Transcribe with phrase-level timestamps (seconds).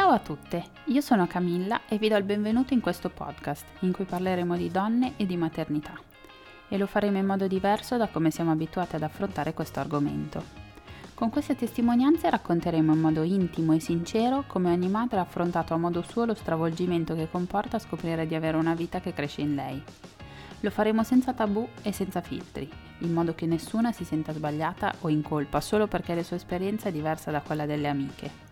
[0.00, 3.90] Ciao a tutte, io sono Camilla e vi do il benvenuto in questo podcast in
[3.90, 6.00] cui parleremo di donne e di maternità.
[6.68, 10.40] E lo faremo in modo diverso da come siamo abituati ad affrontare questo argomento.
[11.14, 15.78] Con queste testimonianze racconteremo in modo intimo e sincero come ogni madre ha affrontato a
[15.78, 19.82] modo suo lo stravolgimento che comporta scoprire di avere una vita che cresce in lei.
[20.60, 22.70] Lo faremo senza tabù e senza filtri,
[23.00, 26.88] in modo che nessuna si senta sbagliata o in colpa solo perché la sua esperienza
[26.88, 28.46] è diversa da quella delle amiche.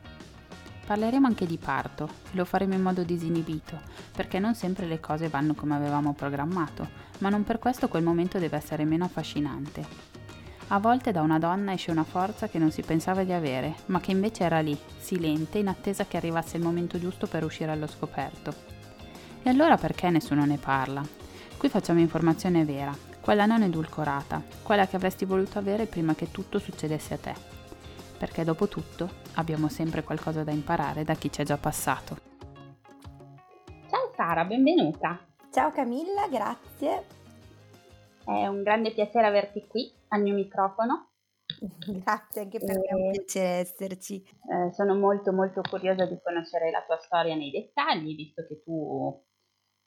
[0.87, 3.81] Parleremo anche di parto e lo faremo in modo disinibito,
[4.13, 6.89] perché non sempre le cose vanno come avevamo programmato,
[7.19, 9.85] ma non per questo quel momento deve essere meno affascinante.
[10.69, 13.99] A volte da una donna esce una forza che non si pensava di avere, ma
[13.99, 17.89] che invece era lì, silente, in attesa che arrivasse il momento giusto per uscire allo
[17.89, 18.55] scoperto.
[19.43, 21.05] E allora perché nessuno ne parla?
[21.57, 26.61] Qui facciamo informazione vera, quella non edulcorata, quella che avresti voluto avere prima che tutto
[26.61, 27.56] succedesse a te
[28.17, 32.17] perché dopo tutto abbiamo sempre qualcosa da imparare da chi ci è già passato.
[33.89, 35.19] Ciao Sara, benvenuta.
[35.51, 37.05] Ciao Camilla, grazie.
[38.25, 41.13] È un grande piacere averti qui al mio microfono.
[42.03, 44.17] Grazie, anche per me è un piacere esserci.
[44.21, 49.25] Eh, sono molto molto curiosa di conoscere la tua storia nei dettagli, visto che tu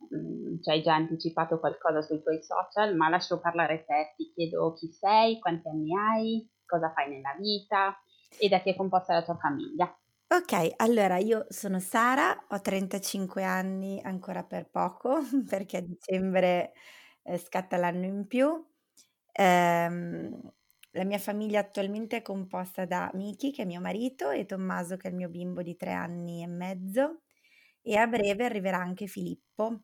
[0.10, 4.32] mh, mm, ci hai già anticipato qualcosa sui tuoi social, ma lascio parlare te, ti
[4.34, 7.96] chiedo chi sei, quanti anni hai, cosa fai nella vita,
[8.38, 9.94] e da chi è composta la tua famiglia.
[10.32, 15.18] Ok, allora io sono Sara, ho 35 anni ancora per poco,
[15.50, 16.74] perché a dicembre
[17.24, 18.64] eh, scatta l'anno in più.
[19.32, 20.52] Ehm,
[20.92, 25.08] la mia famiglia attualmente è composta da Miki, che è mio marito, e Tommaso, che
[25.08, 27.22] è il mio bimbo di tre anni e mezzo,
[27.82, 29.82] e a breve arriverà anche Filippo.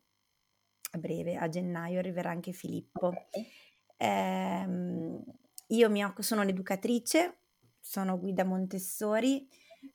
[0.91, 3.07] A breve, a gennaio arriverà anche Filippo.
[3.07, 3.51] Okay.
[3.97, 5.23] Ehm,
[5.67, 7.39] io mi occupo, sono un'educatrice,
[7.85, 9.47] sono Guida Montessori,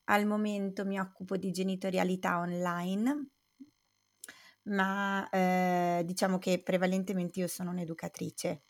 [0.05, 3.31] al momento mi occupo di genitorialità online,
[4.65, 8.63] ma eh, diciamo che prevalentemente io sono un'educatrice.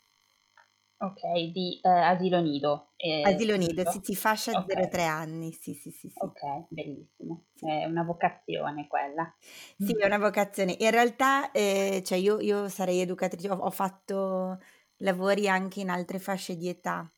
[0.97, 1.21] Ok,
[1.51, 2.93] di eh, asilo nido.
[2.97, 4.75] Eh, asilo nido, sì, sì, fascia okay.
[4.75, 6.17] 0-3 anni, sì, sì, sì, sì.
[6.17, 7.45] Ok, bellissimo.
[7.59, 9.31] È una vocazione quella.
[9.77, 10.75] Sì, è una vocazione.
[10.79, 14.59] In realtà, eh, cioè io, io, sarei educatrice, ho, ho fatto
[14.97, 17.11] lavori anche in altre fasce di età,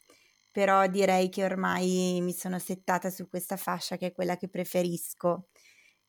[0.54, 5.48] però direi che ormai mi sono settata su questa fascia che è quella che preferisco,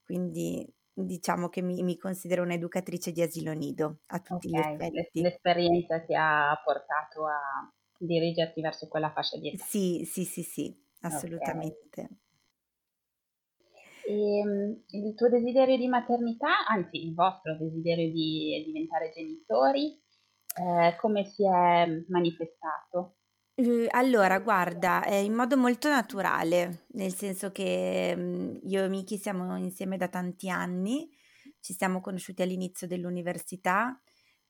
[0.05, 4.77] quindi diciamo che mi, mi considero un'educatrice di asilo nido a tutti okay.
[4.77, 5.21] gli effetti.
[5.23, 9.65] L'esperienza ti ha portato a dirigerti verso quella fascia di età.
[9.65, 12.03] Sì, sì, sì, sì, assolutamente.
[12.03, 12.19] Okay.
[14.07, 19.99] E, ehm, il tuo desiderio di maternità, anzi il vostro desiderio di diventare genitori,
[20.61, 23.17] eh, come si è manifestato?
[23.57, 29.17] Uhm, allora guarda, ehm, in modo molto naturale, nel senso che, mhmm, io e Miki
[29.17, 31.09] siamo insieme da tanti anni,
[31.61, 34.01] ci siamo conosciuti all'inizio dell'università,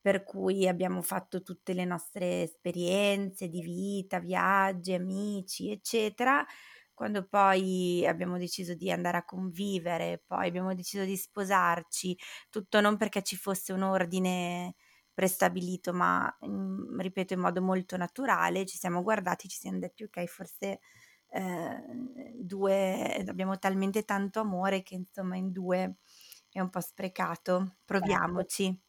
[0.01, 6.45] per cui abbiamo fatto tutte le nostre esperienze di vita, viaggi, amici, eccetera.
[6.95, 12.17] Quando poi abbiamo deciso di andare a convivere, poi abbiamo deciso di sposarci,
[12.51, 14.75] tutto non perché ci fosse un ordine
[15.15, 20.25] prestabilito, ma in, ripeto in modo molto naturale, ci siamo guardati, ci siamo detti ok,
[20.27, 20.81] forse
[21.29, 21.85] eh,
[22.35, 25.97] due abbiamo talmente tanto amore che insomma in due
[26.51, 27.79] è un po' sprecato, certo.
[27.85, 28.81] proviamoci.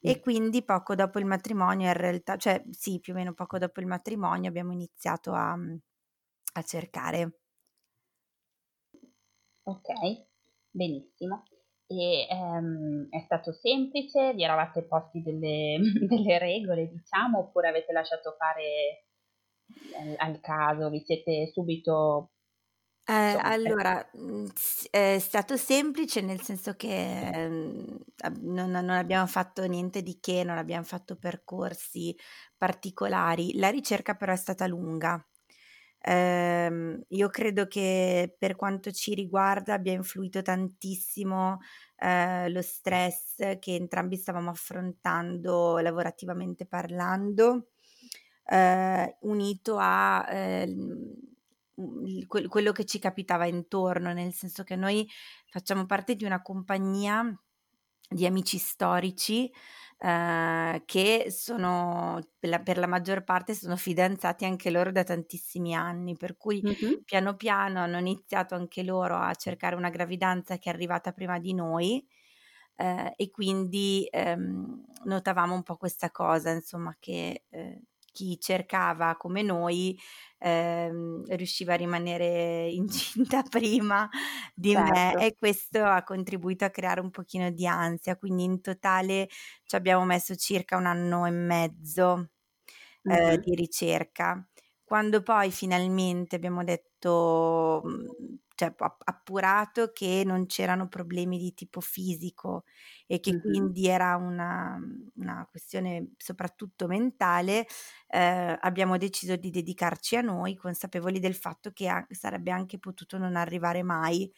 [0.00, 3.80] E quindi poco dopo il matrimonio, in realtà, cioè sì, più o meno poco dopo
[3.80, 5.54] il matrimonio abbiamo iniziato a,
[6.54, 7.40] a cercare.
[9.64, 9.88] Ok,
[10.70, 11.44] benissimo
[11.90, 18.36] e ehm, è stato semplice, vi eravate posti delle, delle regole, diciamo, oppure avete lasciato
[18.38, 19.06] fare
[19.98, 22.30] al, al caso, vi siete subito...
[23.04, 24.46] Eh, allora, mm,
[24.88, 27.98] è stato semplice nel senso che ehm,
[28.42, 32.14] non, non abbiamo fatto niente di che, non abbiamo fatto percorsi
[32.56, 33.58] particolari.
[33.58, 35.20] La ricerca però è stata lunga.
[36.02, 41.58] Eh, io credo che per quanto ci riguarda abbia influito tantissimo
[41.96, 47.68] eh, lo stress che entrambi stavamo affrontando lavorativamente parlando,
[48.46, 51.14] eh, unito a ehm,
[52.48, 55.08] quello che ci capitava intorno, nel senso che noi
[55.48, 57.34] facciamo parte di una compagnia
[58.08, 59.50] di amici storici
[60.02, 65.74] eh, che sono per la, per la, maggior parte sono fidanzati anche loro da tantissimi
[65.74, 67.02] anni, per cui mm-hmm.
[67.04, 71.52] piano piano hanno iniziato anche loro a cercare una gravidanza che è arrivata prima di
[71.52, 72.02] noi.
[72.76, 77.82] Eh, e quindi ehm, notavamo un po' questa cosa, insomma, che, eh,
[78.12, 79.98] chi cercava come noi
[80.38, 84.08] ehm, riusciva a rimanere incinta prima
[84.54, 84.92] di certo.
[84.92, 89.28] me e questo ha contribuito a creare un pochino di ansia, quindi in totale
[89.64, 92.30] ci abbiamo messo circa un anno e mezzo
[93.04, 93.34] eh, mm-hmm.
[93.36, 94.46] di ricerca.
[94.84, 102.64] Quando poi finalmente abbiamo detto, mhmm, cioè appurato che non c'erano problemi di tipo fisico
[103.06, 103.40] e che mm-hmm.
[103.40, 104.78] quindi era una,
[105.14, 107.66] una, questione soprattutto mentale,
[108.08, 113.16] eh, abbiamo deciso di dedicarci a noi, consapevoli del fatto che a- sarebbe anche potuto
[113.16, 114.30] non arrivare mai.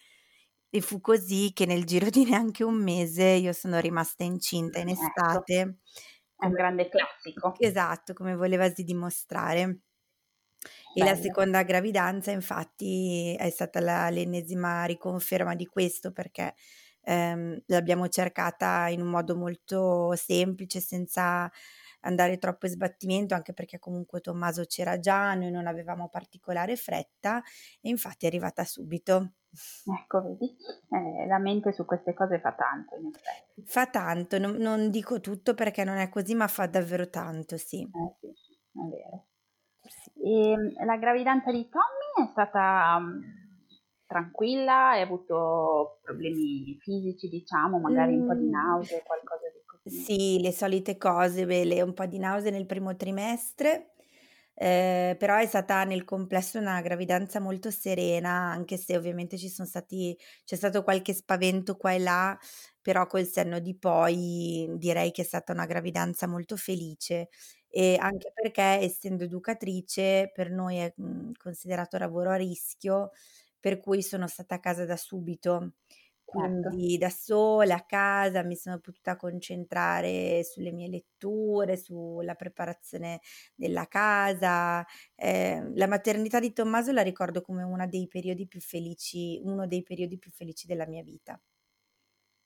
[0.70, 4.90] E fu così che nel giro di neanche un mese io sono rimasta incinta in
[4.90, 5.02] ecco.
[5.02, 5.60] estate.
[5.60, 5.76] Ecco.
[6.36, 7.54] È un grande classico.
[7.58, 9.80] Esatto, come volevasi dimostrare.
[10.94, 16.54] E la seconda gravidanza infatti è stata la, l'ennesima riconferma di questo perché
[17.02, 21.50] ehm, l'abbiamo cercata in un modo molto semplice, senza
[22.00, 27.42] andare troppo in sbattimento, anche perché comunque Tommaso c'era già, noi non avevamo particolare fretta
[27.80, 29.32] e infatti è arrivata subito.
[29.84, 30.56] Ecco, vedi,
[30.90, 33.62] eh, la mente su queste cose fa tanto, in effetti.
[33.64, 37.80] Fa tanto, non, non dico tutto perché non è così, ma fa davvero tanto, sì.
[37.80, 39.26] Eh sì, è vero.
[40.22, 43.20] E ehm, la gravidanza di Tommy è stata um,
[44.06, 48.50] tranquilla, hai avuto problemi fisici, diciamo, magari un po' di mm.
[48.50, 49.98] nausea, qualcosa di così.
[49.98, 53.92] Sì, le solite cose, beh, un po' di nausea nel primo trimestre,
[54.54, 59.66] eh, però è stata nel complesso una gravidanza molto serena, anche se ovviamente ci sono
[59.66, 62.38] stati, c'è stato qualche spavento qua e là,
[62.80, 67.28] però col senno di poi direi che è stata una gravidanza molto felice
[67.74, 73.10] e anche perché essendo educatrice per noi è mhmm, considerato lavoro a rischio,
[73.58, 75.74] per cui sono stata a casa da subito.
[76.32, 76.70] Certo.
[76.70, 83.20] Quindi da sola a casa mi sono potuta concentrare sulle mie letture, sulla preparazione
[83.54, 84.84] della casa.
[85.14, 89.82] Eh, la maternità di Tommaso la ricordo come uno dei periodi più felici, uno dei
[89.82, 91.38] periodi più felici della mia vita.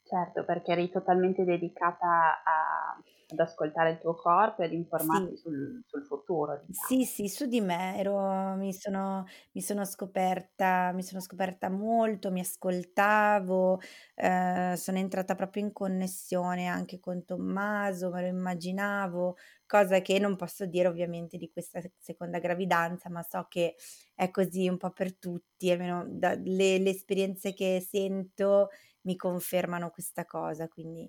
[0.02, 2.96] Certo, perché eri totalmente dedicata a,
[3.28, 5.36] ad ascoltare il tuo corpo e ad informarti Sì.
[5.36, 11.02] sul, sul futuro, Sì, sì, su di me ero, mi sono, mi sono scoperta, mi
[11.04, 13.80] sono scoperta molto, mi ascoltavo,
[14.16, 20.34] eh, sono entrata proprio in connessione anche con Tommaso, me lo immaginavo, cosa che non
[20.34, 23.76] posso dire ovviamente di questa seconda gravidanza, ma so che
[24.16, 28.70] è così un po' per tutti, almeno da, le, le esperienze che sento
[29.02, 31.08] mi confermano questa cosa, quindi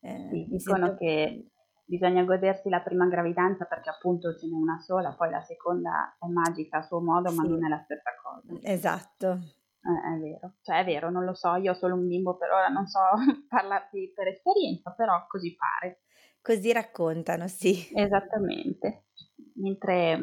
[0.00, 0.98] eh, sì, dicono sento...
[0.98, 1.50] che
[1.84, 6.26] bisogna godersi la prima gravidanza perché appunto ce n'è una sola, poi la seconda è
[6.26, 7.36] magica a suo modo, sì.
[7.36, 8.58] ma non è la stessa cosa.
[8.62, 9.38] Esatto.
[9.84, 12.50] Eh, è vero, cioè è vero, non lo so, io ho solo un bimbo per
[12.50, 13.00] ora, non so
[13.48, 16.00] parlarti per esperienza, però così pare.
[16.40, 17.90] Così raccontano, sì.
[17.94, 19.06] Esattamente.
[19.54, 20.18] Mentre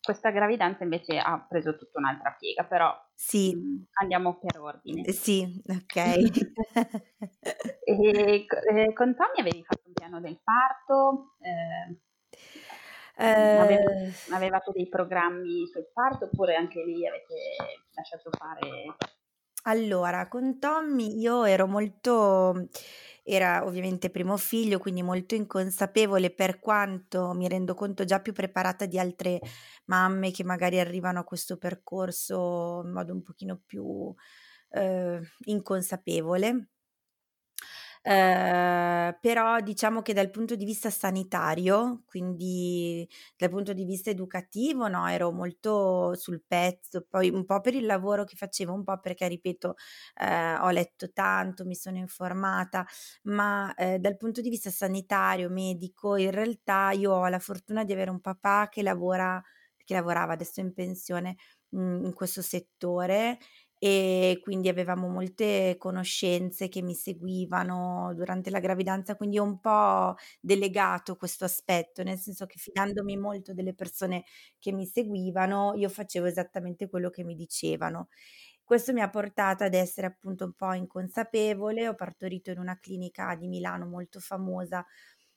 [0.00, 3.54] questa gravidanza invece ha preso tutta un'altra piega, però sì.
[3.54, 5.02] mh, mm, andiamo per ordine.
[5.02, 5.96] Eh, sì, ok.
[7.84, 11.36] e, e, con Tommy avevi fatto un piano del parto?
[11.40, 11.98] Eh,
[13.20, 17.34] eh, avevate dei programmi sul parto oppure anche lì avete
[17.94, 18.96] lasciato fare?
[19.64, 22.68] Allora, con Tommy io ero molto
[23.28, 28.86] era ovviamente primo figlio, quindi molto inconsapevole per quanto mi rendo conto già più preparata
[28.86, 29.40] di altre
[29.86, 34.14] mamme che magari arrivano a questo percorso in modo un pochino più
[34.70, 36.68] eh, inconsapevole.
[38.10, 44.88] Ehm, però diciamo che dal punto di vista sanitario, quindi dal punto di vista educativo,
[44.88, 48.98] no, ero molto sul pezzo, poi un po' per il lavoro che facevo, un po'
[48.98, 49.74] perché, ripeto,
[50.22, 52.86] eh, ho letto tanto, mi sono informata,
[53.24, 57.92] ma eh, dal punto di vista sanitario, medico, in realtà io ho la fortuna di
[57.92, 59.42] avere un papà che lavora,
[59.84, 61.36] che lavorava adesso in pensione
[61.76, 63.38] mm, in questo settore
[63.78, 70.14] e quindi avevamo molte conoscenze che mi seguivano durante la gravidanza, quindi ho un po'
[70.40, 74.24] delegato questo aspetto, nel senso che fidandomi molto delle persone
[74.58, 78.08] che mi seguivano, io facevo esattamente quello che mi dicevano.
[78.64, 83.34] Questo mi ha portata ad essere appunto un po' inconsapevole, ho partorito in una clinica
[83.36, 84.84] di Milano molto famosa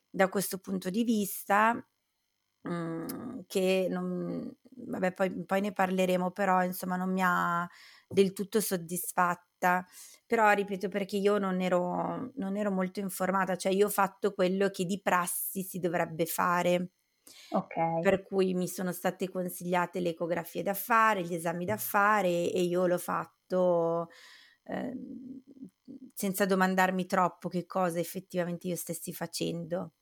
[0.10, 1.74] da questo punto di vista
[2.64, 7.68] mhmm, che non vabbè poi poi ne parleremo, però insomma non mi ha
[8.12, 9.86] del tutto soddisfatta.
[10.26, 14.70] Però ripeto perché io non ero non ero molto informata, cioè io ho fatto quello
[14.70, 16.92] che di prassi si dovrebbe fare.
[17.54, 18.04] Okay.
[18.04, 22.62] Per cui mi sono state consigliate le ecografie da fare, gli esami da fare e
[22.64, 24.10] io l'ho fatto,
[24.64, 25.42] ehm,
[26.16, 29.94] senza domandarmi troppo che cosa effettivamente io stessi facendo.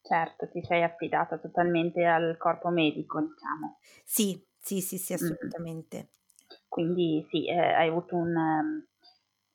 [0.00, 3.80] Certo, ti sei affidata totalmente al corpo medico, diciamo.
[4.04, 6.12] Sì, sì, sì, sì, assolutamente.
[6.72, 8.86] Quindi sì, eh, hai avuto un, um,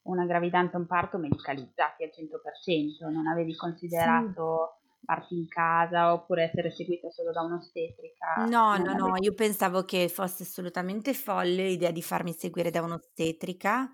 [0.03, 5.00] una gravidanza un parto medicalizzati al 100%, non avevi considerato sì.
[5.03, 8.45] parti in casa oppure essere seguita solo da un'ostetrica?
[8.47, 13.89] No, no, no, io pensavo che fosse assolutamente folle l'idea di farmi seguire da un'ostetrica.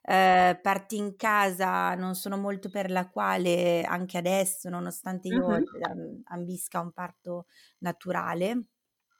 [0.00, 6.22] Eh, parti in casa non sono molto per la quale anche adesso, nonostante io uh-huh.
[6.26, 7.46] ambisca un parto
[7.78, 8.66] naturale.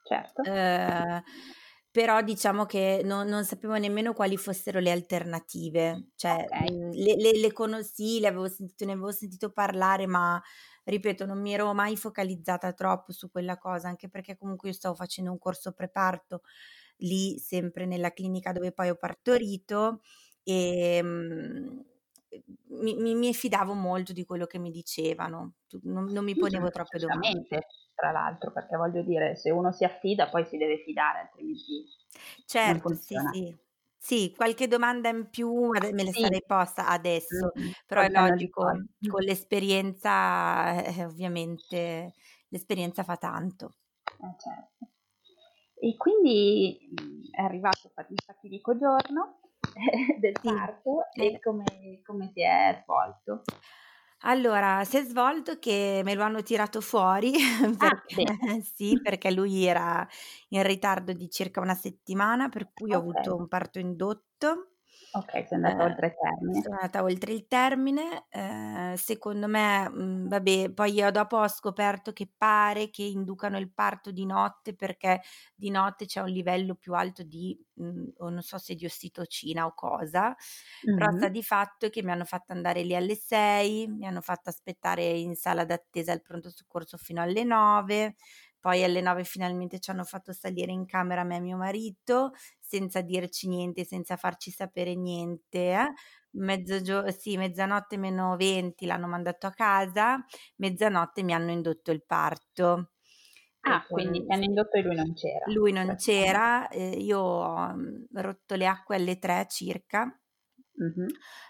[0.05, 0.43] Certo.
[0.45, 1.23] Eh,
[1.91, 6.71] però diciamo che non, non, sapevo nemmeno quali fossero le alternative, cioè okay.
[6.71, 10.41] mh, le, le, le, conosci, le avevo sentito, ne avevo sentito parlare, ma
[10.85, 14.95] ripeto, non mi ero mai focalizzata troppo su quella cosa, anche perché comunque io stavo
[14.95, 16.43] facendo un corso preparto
[16.99, 20.01] lì, sempre nella clinica dove poi ho partorito
[20.43, 21.85] e mh,
[22.81, 26.99] mi, mi, mi, fidavo molto di quello che mi dicevano, non, non mi ponevo troppe
[26.99, 27.67] domande
[27.99, 31.85] tra l'altro, perché voglio dire, se uno si affida poi si deve fidare, altrimenti
[32.47, 33.67] certo, sì, sì.
[34.01, 36.21] Sì, qualche domanda in più me la sì.
[36.21, 37.71] sarei posta adesso, mm-hmm.
[37.85, 42.15] però è logico, con l'esperienza, eh, ovviamente,
[42.49, 43.75] l'esperienza fa tanto.
[44.05, 44.89] Eh, certo.
[45.75, 46.79] E quindi
[47.33, 49.41] è arrivato il fatidico giorno
[50.21, 51.33] del parto sì.
[51.33, 53.43] e come, come si è svolto?
[54.23, 57.33] Allora, si è svolto che me lo hanno tirato fuori
[57.81, 58.25] Ah, perché
[58.65, 60.07] sì, perché lui era
[60.49, 64.78] in ritardo di circa una settimana, per cui ho avuto un parto indotto.
[65.19, 66.63] Ok, sei andata oltre il termine.
[66.63, 72.13] Sono andata oltre il termine, ehm, secondo me, mhmm, vabbè, poi io dopo ho scoperto
[72.13, 75.21] che pare che inducano il parto di notte perché
[75.55, 79.67] di notte c'è un livello più alto di, mhmm, o non so se di ossitocina
[79.67, 80.35] o cosa,
[80.93, 84.49] però sta di fatto che mi hanno fatto andare lì alle 6, mi hanno fatto
[84.49, 88.15] aspettare in sala d'attesa al pronto soccorso fino alle 9,
[88.61, 93.01] poi alle 9 finalmente ci hanno fatto salire in camera me e mio marito, senza
[93.01, 95.73] dirci niente, senza farci sapere niente.
[95.73, 95.93] Eh?
[96.33, 100.23] Mezzogio- sì, mezzanotte meno 20 l'hanno mandato a casa,
[100.57, 102.93] mezzanotte mi hanno indotto il parto.
[103.61, 105.47] Ah, quindi ti hanno indotto e lui non c'era.
[105.47, 110.19] Lui non c'era, eh, io ho mm, rotto le acque alle 3 circa
[110.81, 111.07] Mh-mh.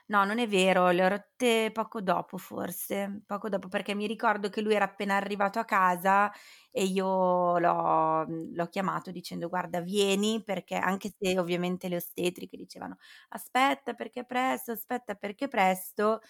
[0.06, 4.49] No, non è vero, le ho rotte poco dopo forse, poco dopo perché mi ricordo
[4.49, 6.32] che lui era appena arrivato a casa
[6.70, 12.56] e io l'ho mhmm, l'ho chiamato dicendo: "Guarda vieni", perché anche se ovviamente le ostetriche
[12.56, 12.97] dicevano:
[13.30, 16.20] "Aspetta perché presto, aspetta perché presto",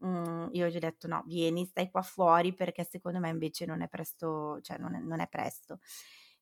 [0.00, 3.82] mhmm, io gli ho detto: "No, vieni, stai qua fuori perché secondo me invece non
[3.82, 5.78] è presto cioè non è non è presto".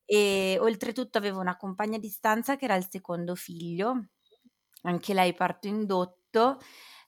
[0.09, 4.05] E oltretutto avevo una compagna di stanza che era il secondo figlio
[4.87, 6.59] anche lei parto indotto.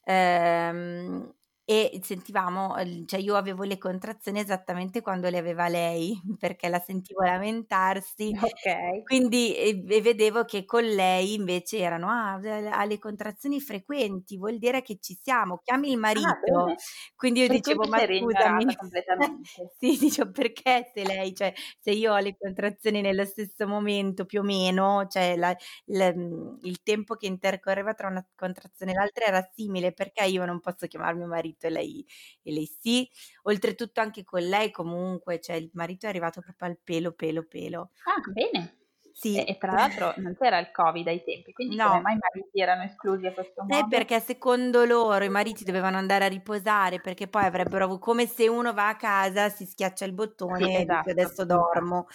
[0.04, 1.32] Ehm,
[1.70, 2.74] e sentivamo,
[3.06, 8.36] cioè io avevo le contrazioni esattamente quando le aveva lei, perché la sentivo lamentarsi.
[8.36, 9.04] Ok.
[9.04, 12.40] Quindi e, e vedevo che con lei invece erano, ah,
[12.72, 16.64] ha le contrazioni frequenti, vuol dire che ci siamo, chiami il ah, marito.
[16.66, 16.74] Ah,
[17.14, 18.66] Quindi io per dicevo, ma scusami,
[19.78, 24.40] sì, dicevo perché se lei, cioè se io ho le contrazioni nello stesso momento più
[24.40, 29.48] o meno, cioè la, la, il tempo che intercorreva tra una contrazione e l'altra era
[29.54, 31.28] simile, perché io non posso chiamare mio
[31.60, 31.66] marito?
[31.66, 32.06] e lei,
[32.42, 33.08] e lei sì.
[33.42, 37.90] Oltretutto anche con lei comunque, cioè il marito è arrivato proprio al pelo, pelo, pelo.
[38.04, 38.76] Ah, bene.
[39.12, 39.36] Sì.
[39.36, 41.88] E, e, tra l'altro non c'era il Covid ai tempi, quindi no.
[41.88, 43.76] come mai i mariti erano esclusi a questo modo?
[43.76, 48.26] Eh, perché secondo loro i mariti dovevano andare a riposare perché poi avrebbero avuto come
[48.26, 50.92] se uno va a casa, si schiaccia il bottone sì, esatto.
[50.92, 52.06] e dice adesso dormo.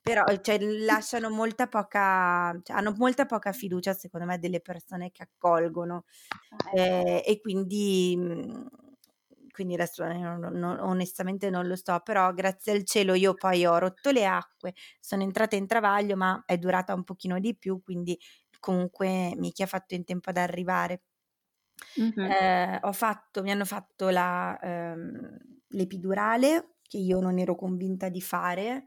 [0.00, 5.22] Però cioè, lasciano molta poca, cioè, hanno molta poca fiducia secondo me delle persone che
[5.22, 6.76] accolgono ah, ecco.
[6.76, 8.66] eh, e quindi mhmm,
[9.52, 13.64] quindi adesso eh, non, non, onestamente non lo so, però grazie al cielo io poi
[13.64, 17.80] ho rotto le acque, sono entrata in travaglio, ma è durata un pochino di più,
[17.82, 18.18] quindi
[18.58, 21.02] comunque mi ha fatto in tempo ad arrivare.
[22.00, 22.30] Mm-hmm.
[22.30, 28.20] Eh, ho fatto, mi hanno fatto la, ehm, l'epidurale che io non ero convinta di
[28.20, 28.86] fare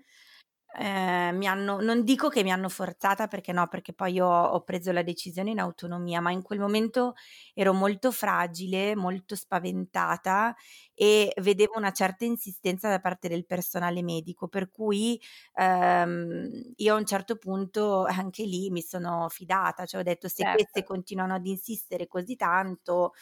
[0.77, 4.61] eh, mi hanno, non dico che mi hanno forzata perché no, perché poi io ho
[4.63, 7.13] preso la decisione in autonomia, ma in quel momento
[7.53, 10.55] ero molto fragile, molto spaventata
[10.93, 15.19] e vedevo una certa insistenza da parte del personale medico, per cui
[15.55, 20.43] ehm, io a un certo punto anche lì mi sono fidata, cioè ho detto se
[20.43, 20.51] certo.
[20.51, 23.13] queste continuano ad insistere così tanto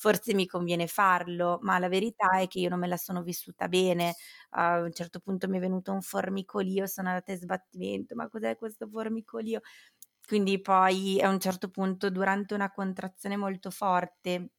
[0.00, 3.68] forse mi conviene farlo, ma la verità è che io non me la sono vissuta
[3.68, 4.14] bene.
[4.50, 8.56] A un certo punto mi è venuto un formicolio, sono andata in sbattimento, ma cos'è
[8.56, 9.60] questo formicolio?
[10.26, 14.52] Quindi poi a un certo punto durante una contrazione molto forte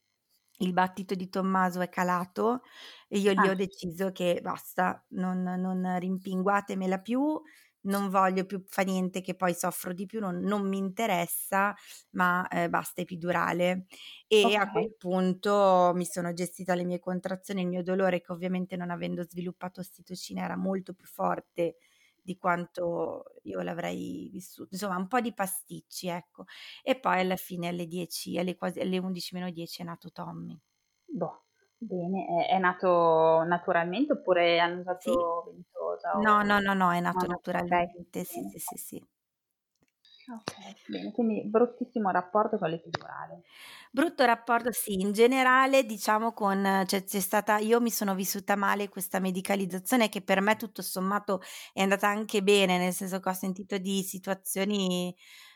[0.60, 2.62] il battito di Tommaso è calato
[3.08, 3.50] e io lì Ah.
[3.50, 7.42] ho deciso che basta, non non rimpinguatemela più,
[7.84, 11.74] non voglio più fa niente che poi soffro di più, non non mi interessa,
[12.12, 13.86] ma, ehm, basta epidurale.
[14.28, 14.94] E a quel Okay.
[14.98, 19.80] punto mi sono gestita le mie contrazioni, il mio dolore che ovviamente non avendo sviluppato
[19.82, 21.78] ossitocina era molto più forte
[22.24, 26.46] di quanto io l'avrei vissu insomma un po' di pasticci, ecco.
[26.84, 30.62] E poi alla fine alle 10 alle quasi alle 11 meno 10 è nato Tommy.
[31.10, 31.44] Boh,
[31.78, 32.26] bene.
[32.48, 35.26] È è nato naturalmente oppure hanno Sì.
[36.02, 38.78] Ventosa No, o no, no, no, è nato no, no, okay, naturalmente, sì, sì, sì,
[38.78, 39.06] sì.
[40.28, 41.12] Okay, bene.
[41.12, 43.44] Quindi bruttissimo rapporto con l'epidurale.
[43.94, 48.88] Brutto rapporto sì, in generale diciamo con cioè c'è stata io mi sono vissuta male
[48.88, 51.42] questa medicalizzazione che per me tutto sommato
[51.74, 55.14] è andata anche bene, nel senso che ho sentito di situazioni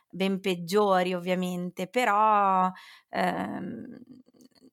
[0.09, 2.69] ben peggiori ovviamente, però,
[3.09, 3.99] ehm,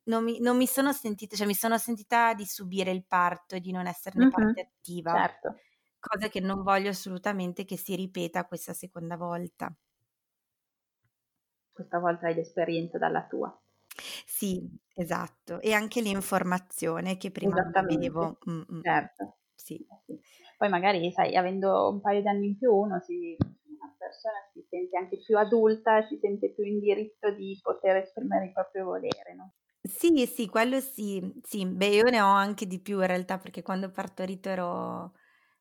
[0.05, 3.61] non mi non mi sono sentita cioè mi sono sentita di subire il parto e
[3.61, 4.63] di non esserne parte Mh-mh.
[4.63, 5.63] attiva, Certo.
[5.99, 9.75] cosa che non voglio assolutamente che si ripeta questa seconda volta.
[11.77, 13.59] Questa volta hai l'esperienza dalla tua.
[14.27, 15.61] Sì, esatto.
[15.61, 18.39] E anche l'informazione che prima avevo.
[18.45, 18.83] Mh-mh.
[18.83, 19.39] certo.
[19.55, 19.87] Sì.
[19.89, 20.21] Eh sì.
[20.57, 24.97] Poi magari sai, avendo un paio d'anni in più uno si una persona si sente
[24.97, 29.55] anche più adulta si sente più in diritto di poter esprimere il proprio volere, no?
[29.85, 31.41] Sì, sì, quello sì.
[31.43, 35.15] Sì, beh io ne ho anche di più in realtà, perché quando ho partorito ero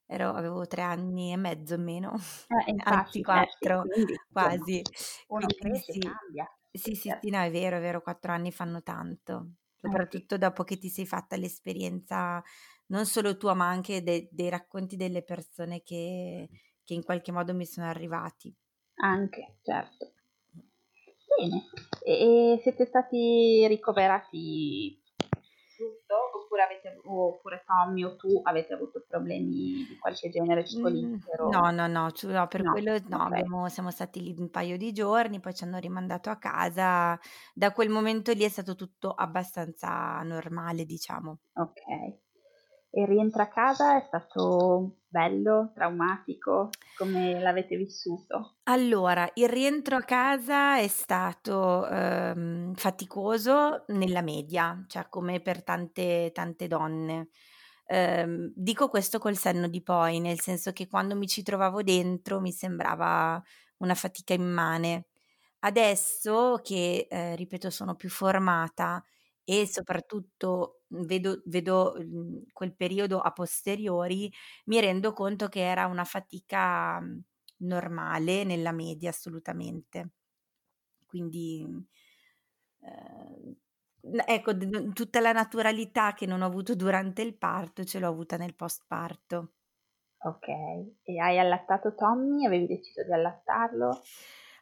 [0.05, 2.13] ero avevo 3 anni e mezzo meno,
[2.49, 4.85] Eh, anzi infatti, eh sì, 4 quindi insomma quasi.
[5.27, 5.99] uno Quindi cresce, sì.
[5.99, 6.45] cambia.
[6.71, 7.21] Sì, sì, Certo.
[7.21, 10.21] sì, no è vero, è vero, 4 anni fanno tanto, Eh sì.
[10.21, 12.43] soprattutto dopo che ti sei fatta l'esperienza
[12.87, 16.47] non solo tua, ma anche de dei racconti delle persone che
[16.83, 18.55] che in qualche modo mi sono arrivati.
[18.97, 20.13] Anche, certo.
[21.37, 21.63] Bene.
[22.03, 24.99] E e siete stati ricoverati
[25.75, 31.47] subito oppure avete oppure Tommy o tu avete avuto problemi di qualche genere Mhmm, l'ictero?
[31.51, 33.25] no, no, no, no, per No, quello no, okay.
[33.25, 37.19] abbiamo siamo stati lì un paio di giorni, poi ci hanno rimandato a casa.
[37.53, 41.39] Da quel momento lì è stato tutto abbastanza normale, diciamo.
[41.57, 42.19] Okay.
[42.93, 46.77] E il rientro a casa è stato bello, traumatico?
[46.93, 48.57] Come l'avete vissuto?
[48.67, 56.29] Allora, il rientro a casa è stato, uhm, faticoso nella media, cioè come per tante
[56.31, 57.29] tante donne.
[57.87, 62.39] Uhm, dico questo col senno di poi, nel senso che quando mi ci trovavo dentro
[62.39, 63.41] mi sembrava
[63.77, 65.07] una fatica immane.
[65.61, 69.03] Adesso che, ehm, ripeto sono più formata
[69.43, 74.31] e soprattutto vedo vedo, mhmm, quel periodo a posteriori,
[74.65, 77.21] mi rendo conto che era una fatica, mhmm,
[77.59, 80.11] normale nella media assolutamente.
[81.05, 81.65] Quindi,
[84.03, 84.55] n ecco
[84.93, 88.83] tutta la naturalità che non ho avuto durante il parto ce l'ho avuta nel post
[88.87, 89.53] parto.
[90.23, 90.97] Okay.
[91.03, 92.45] E hai allattato Tommy?
[92.45, 94.07] Avevi deciso di allattarlo?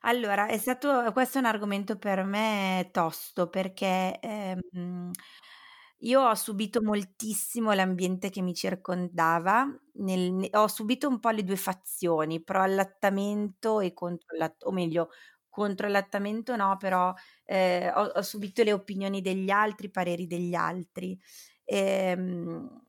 [0.04, 5.12] Allora è stato questo è un argomento per me tosto perché, ehm,
[6.04, 11.44] io ho subito moltissimo l'ambiente che mi circondava, nel ne ho subito un po' le
[11.44, 15.10] 2 fazioni, pro allattamento e contro allat o meglio
[15.50, 17.14] contro allattamento no, però,
[17.46, 21.20] ehm, ho ho subito le opinioni degli altri, i pareri degli altri,
[21.66, 22.82] ehm,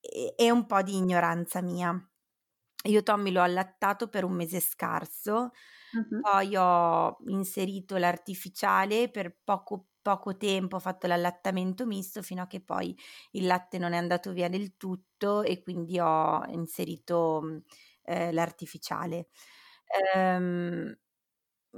[0.00, 1.94] e e un po' di ignoranza mia.
[2.84, 5.50] Io Tommy l'ho allattato per un mese scarso,
[5.92, 6.20] Mh-mh.
[6.20, 12.60] poi ho inserito l'artificiale, per poco poco tempo ho fatto l'allattamento misto, fino a che
[12.60, 12.96] poi
[13.32, 17.60] il latte non è andato via del tutto e quindi ho inserito, mhmm,
[18.04, 19.28] ehm, l'artificiale.
[20.14, 20.96] Ehm,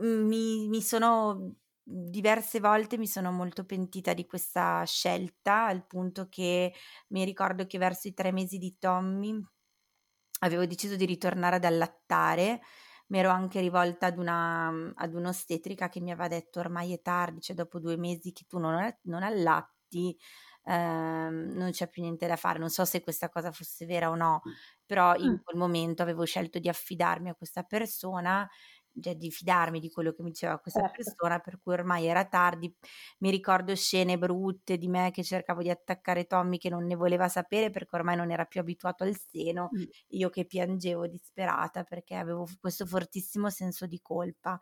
[0.00, 6.72] mi mi sono diverse volte mi sono molto pentita di questa scelta, al punto che
[7.08, 9.38] mi ricordo che verso i 3 mesi di Tommy
[10.40, 12.60] avevo deciso di ritornare ad allattare.
[13.12, 17.02] Mi ero anche rivolta ad una mhmm, ad un'ostetrica che mi aveva detto: "Ormai è
[17.02, 20.18] tardi, cioè dopo 2 mesi che tu non non allatti,
[20.64, 24.14] ehm, non c'è più niente da fare." Non so se questa cosa fosse vera o
[24.14, 24.42] no,
[24.86, 25.42] però in Mh.
[25.42, 28.48] quel momento avevo scelto di affidarmi a questa persona,
[29.00, 31.16] cioè di fidarmi di quello che mi diceva questa Certo.
[31.22, 32.74] persona, per cui ormai era tardi.
[33.20, 37.28] Mi ricordo scene brutte di me che cercavo di attaccare Tommy che non ne voleva
[37.28, 39.92] sapere perché ormai non era più abituato al seno, Mh.
[40.08, 44.58] io che piangevo disperata perché avevo questo fortissimo senso di colpa.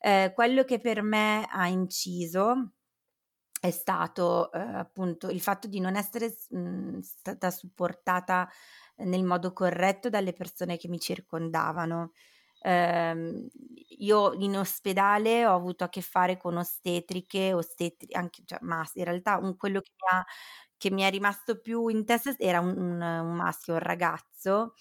[0.00, 2.72] Ehm, quello che per me ha inciso
[3.60, 8.48] è stato, uhm, appunto il fatto di non essere s mhmm, stata supportata
[8.98, 12.12] nel modo corretto dalle persone che mi circondavano.
[12.62, 13.48] Ehm,
[13.98, 19.04] io in ospedale ho avuto a che fare con ostetriche, ostetri anche cioè mas in
[19.04, 20.24] realtà un quello che mi ha
[20.76, 24.74] che mi è rimasto più in testa era un un un maschio, un ragazzo,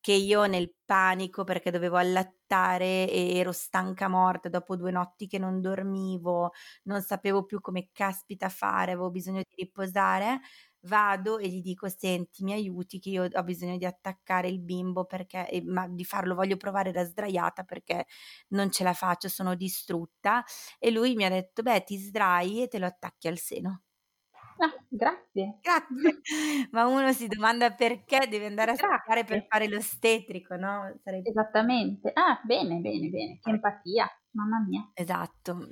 [0.00, 5.38] che io nel panico perché dovevo allattare e ero stanca morta dopo 2 notti che
[5.38, 6.52] non dormivo,
[6.84, 10.40] non sapevo più come caspita fare, avevo bisogno di riposare,
[10.82, 15.04] vado e gli dico: "Senti, mi aiuti che io ho bisogno di attaccare il bimbo
[15.06, 18.06] perché ma di farlo voglio provare da sdraiata perché
[18.48, 20.44] non ce la faccio, sono distrutta."
[20.78, 23.82] E lui mi ha detto: "Beh, ti sdrai e te lo attacchi al seno."
[24.60, 25.58] Ah, grazie.
[25.64, 26.20] Grazie.
[26.72, 32.10] Ma uno si domanda perché deve andare a studiare per fare l'ostetrico, no, sarebbe Esattamente.
[32.14, 33.38] Ah, bene, bene, bene.
[33.40, 34.88] Che empatia, mamma mia.
[34.96, 35.68] Esatto.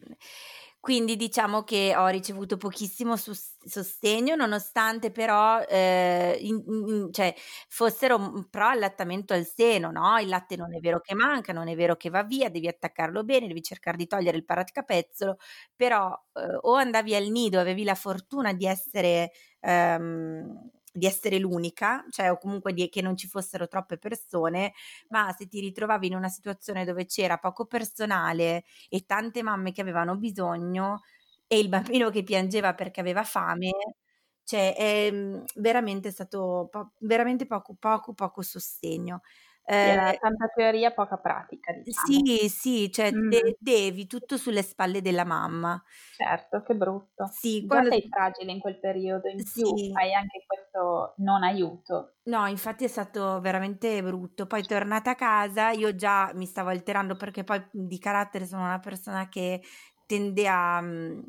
[0.87, 7.35] Quindi diciamo che ho ricevuto pochissimo sus sostegno, nonostante però, ehm, in in cioè
[7.69, 11.67] fossero, mhmm, pro allattamento al seno, no, il latte non è vero che manca, non
[11.67, 15.39] è vero che va via, devi attaccarlo bene, devi cercar di togliere il paracapezzolo,
[15.75, 22.05] però, uhm, o andavi al nido, avevi la fortuna di essere ehm, di essere l'unica,
[22.11, 24.73] cioè o comunque di che non ci fossero troppe persone,
[25.11, 29.81] ma se ti ritrovavi in una situazione dove c'era poco personale e tante mamme che
[29.83, 31.03] avevano bisogno
[31.47, 33.71] e il bambino che piangeva perché aveva fame,
[34.45, 39.21] cioè, ehm, veramente è stato po veramente poco, poco, poco sostegno.
[39.79, 42.29] Era Ehm tanta teoria, poca pratica, diciamo.
[42.29, 43.29] Sì, sì, cioè Mh-mh.
[43.29, 45.81] de devi tutto sulle spalle della mamma.
[46.15, 47.41] Certo, che brutto.
[47.41, 49.99] Sì, Già quando sei fragile in quel periodo, in più Sì.
[49.99, 52.15] hai anche questo non aiuto.
[52.29, 54.47] No, infatti è stato veramente brutto.
[54.49, 58.65] Poi tornata a casa io già mi stavo alterando perché poi, mhmm, di carattere sono
[58.65, 59.63] una persona che
[60.07, 61.23] tende a mhmm,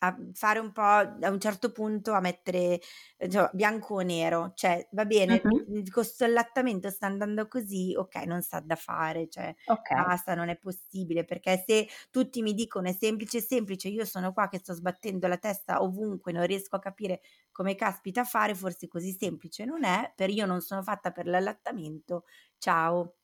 [0.00, 2.80] a fare un po' a un certo punto a mettere,
[3.18, 8.42] insomma, bianco o nero, cioè va bene, mhmm, questo allattamento sta andando così, okay, non
[8.42, 10.08] s'ha da fare, cioè Okay.
[10.08, 14.48] basta, non è possibile, perché se tutti mi dicono: "È semplice, semplice", io sono qua
[14.48, 19.12] che sto sbattendo la testa ovunque, non riesco a capire come caspita fare, forse così
[19.18, 22.24] semplice non è, per io non sono fatta per l'allattamento,
[22.58, 23.14] ciao.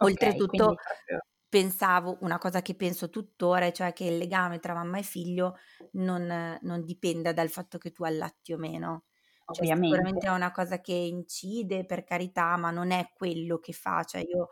[0.00, 1.20] Okay, quindi Oltretutto proprio
[1.52, 5.56] pensavo una cosa che penso tuttora, cioè che il legame tra mamma e figlio
[5.92, 9.04] non non dipenda dal fatto che tu allatti o meno.
[9.50, 10.06] Cioè Ovviamente.
[10.06, 14.22] sicuramente è una cosa che incide, per carità, ma non è quello che fa, cioè
[14.22, 14.48] io,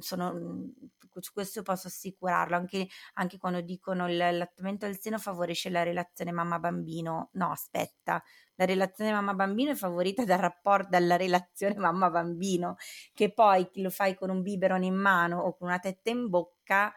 [0.00, 0.72] sono mhmm,
[1.20, 6.32] su questo posso assicurarlo, anche anche quando dicono il l'allattamento al seno favorisce la relazione
[6.32, 7.30] mamma-bambino.
[7.34, 8.22] No, aspetta,
[8.56, 12.76] la relazione mamma-bambino è favorita dal rapport dalla relazione mamma-bambino,
[13.12, 16.92] che poi lo fai con un biberon in mano o con una tetta in bocca,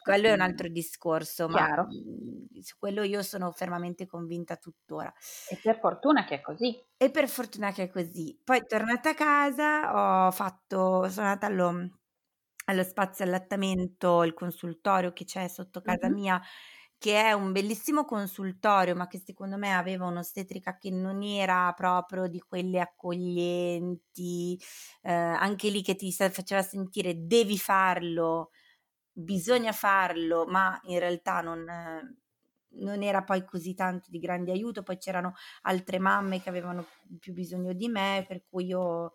[0.00, 1.88] quello è un altro discorso, ma, Chiaro.
[1.88, 5.12] mhmm, su quello io sono fermamente convinta tuttora.
[5.44, 6.84] E per fortuna che è così.
[6.96, 8.38] E per fortuna che è così.
[8.44, 11.98] Poi tornata a casa ho fatto sono andata allo
[12.66, 16.12] allo spazio allattamento, il consultorio che c'è sotto casa Mh-mh.
[16.12, 16.40] mia,
[16.98, 22.28] che è un bellissimo consultorio, ma che secondo me aveva un'ostetrica che non era proprio
[22.28, 24.58] di quelle accoglienti,
[25.02, 28.50] ehm, anche lì che ti faceva sentire: "Devi farlo,
[29.12, 31.66] bisogna farlo", ma in realtà non
[32.74, 34.82] non era poi così tanto di grande aiuto.
[34.82, 36.86] Poi c'erano altre mamme che avevano
[37.20, 39.12] più bisogno di me, per cui io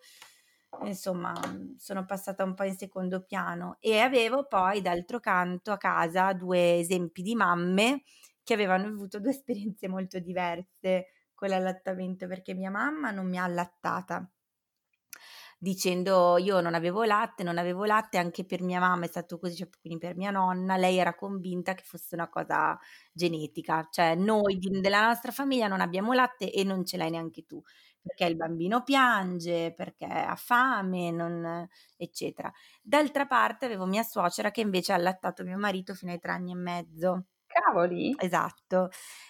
[0.84, 1.34] insomma,
[1.78, 3.78] sono passata un po' in secondo piano.
[3.80, 8.04] E avevo poi d'altro canto a casa 2 esempi di mamme
[8.44, 13.44] che avevano avuto 2 esperienze molto diverse con l'allattamento, perché mia mamma non mi ha
[13.44, 14.30] allattata
[15.58, 19.56] dicendo io non avevo latte, non avevo latte, anche per mia mamma è stato così,
[19.56, 22.78] cioè quindi per mia nonna, lei era convinta che fosse una cosa
[23.12, 27.46] genetica, cioè noi di della nostra famiglia non abbiamo latte e non ce l'hai neanche
[27.46, 27.62] tu,
[28.02, 31.68] perché il bambino piange, perché ha fame, non
[31.98, 32.52] eccetera.
[32.82, 36.52] D'altra parte avevo mia suocera che invece ha allattato mio marito fino ai 3 anni
[36.52, 37.26] e mezzo.
[37.66, 38.14] Cavoli!
[38.20, 38.90] Esatto.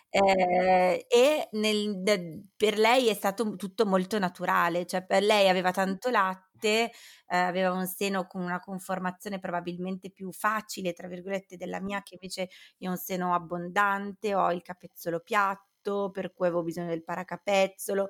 [0.09, 5.71] Ehm, e nel d per lei è stato tutto molto naturale, cioè per lei aveva
[5.71, 6.91] tanto latte,
[7.27, 12.15] ehm, aveva un seno con una conformazione probabilmente più "facile" tra virgolette della mia, che
[12.15, 17.03] invece io ho un seno abbondante, ho il capezzolo piatto, per cui avevo bisogno del
[17.03, 18.09] paracapezzolo,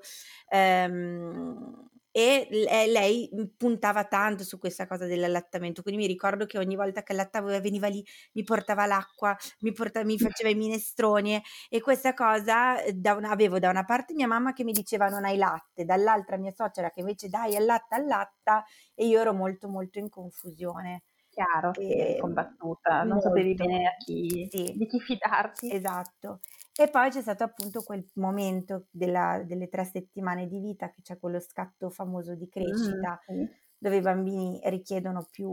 [0.50, 5.82] ehm, e e lei, mhmm, puntava tanto su questa cosa dell'allattamento.
[5.84, 8.04] Quindi mi ricordo che ogni volta che allattavo veniva lì,
[8.34, 13.30] mi portava l'acqua, mi porta mi faceva i minestroni e questa cosa, ehm, da una
[13.30, 16.90] avevo da una parte mia mamma che mi diceva: "Non hai latte", dall'altra mia suocera
[16.92, 18.64] che invece: "Dai allatta, allatta",
[18.96, 21.04] e io ero molto, molto in confusione.
[21.30, 23.56] Chiaro, eri Ehm, combattuta, non sapevi molto.
[23.56, 24.66] bene a chi Sì.
[24.72, 25.76] di chi fidarti.
[25.76, 26.42] Esatto.
[26.80, 31.18] E poi c'è stato appunto quel momento della delle 3 settimane di vita, che c'è
[31.20, 33.36] quello scatto famoso di Mh, crescita, sì.
[33.78, 35.50] dove i bambini richiedono più,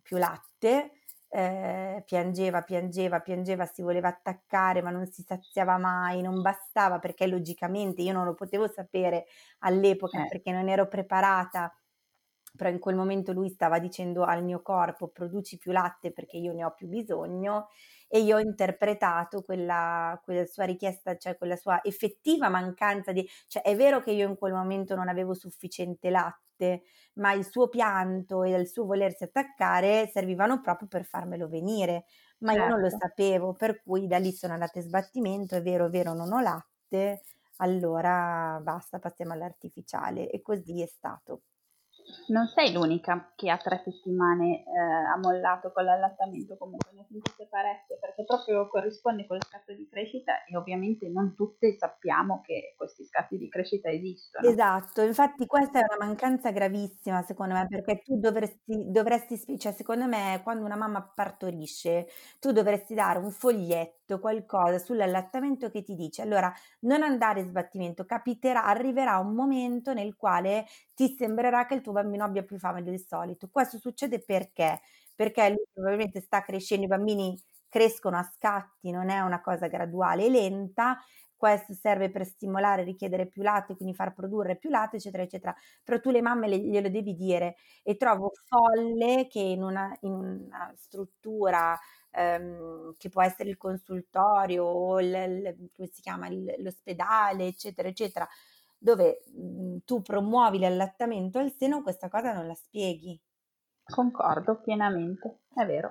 [0.00, 0.92] più latte,
[1.28, 7.26] eh, piangeva, piangeva, piangeva, si voleva attaccare ma non si saziava mai, non bastava perché
[7.26, 9.26] logicamente io non lo potevo sapere
[9.60, 10.28] all'epoca eh.
[10.28, 11.72] perché non ero preparata
[12.54, 16.52] però in quel momento lui stava dicendo al mio corpo produci più latte perché io
[16.52, 17.68] ne ho più bisogno
[18.08, 23.26] e io ho interpretato quella, quella sua richiesta, cioè quella sua effettiva mancanza di...
[23.46, 26.82] cioè è vero che io in quel momento non avevo sufficiente latte,
[27.14, 32.04] ma il suo pianto e il suo volersi attaccare servivano proprio per farmelo venire,
[32.40, 32.66] ma certo.
[32.66, 33.06] io non lo certo.
[33.06, 36.40] sapevo, per cui da lì sono andata in sbattimento, è vero, è vero, non ho
[36.40, 37.22] latte,
[37.56, 41.42] allora basta, passiamo all'artificiale e così è stato.
[42.28, 44.78] Non sei l'unica che a tre settimane eh,
[45.12, 49.88] ha mollato con l'allattamento, comunque ne sentite parecchie, perché proprio corrisponde con lo scatto di
[49.88, 54.48] crescita e ovviamente non tutte sappiamo che questi scatti di crescita esistono.
[54.48, 60.06] Esatto, infatti questa è una mancanza gravissima secondo me, perché tu dovresti, dovresti cioè secondo
[60.06, 62.06] me quando una mamma partorisce,
[62.38, 68.04] tu dovresti dare un foglietto, qualcosa sull'allattamento che ti dice, allora non andare in sbattimento,
[68.04, 70.66] capiterà, arriverà un momento nel quale
[71.08, 73.48] ti sembrerà che il tuo bambino abbia più fame del solito.
[73.50, 74.80] Questo succede perché?
[75.14, 77.36] Perché lui probabilmente sta crescendo, i bambini
[77.68, 80.98] crescono a scatti, non è una cosa graduale e lenta.
[81.36, 85.52] Questo serve per stimolare, richiedere più latte, quindi far produrre più latte, eccetera, eccetera.
[85.82, 90.12] Però tu le mamme le, glielo devi dire e trovo folle che in una, in
[90.12, 91.76] una struttura
[92.12, 98.28] ehm, che può essere il consultorio o il, il, come si chiama, l'ospedale, eccetera, eccetera,
[98.82, 103.18] dove mh, mhmm, tu promuovi l'allattamento al seno, questa cosa non la spieghi.
[103.84, 105.90] Concordo pienamente, è vero.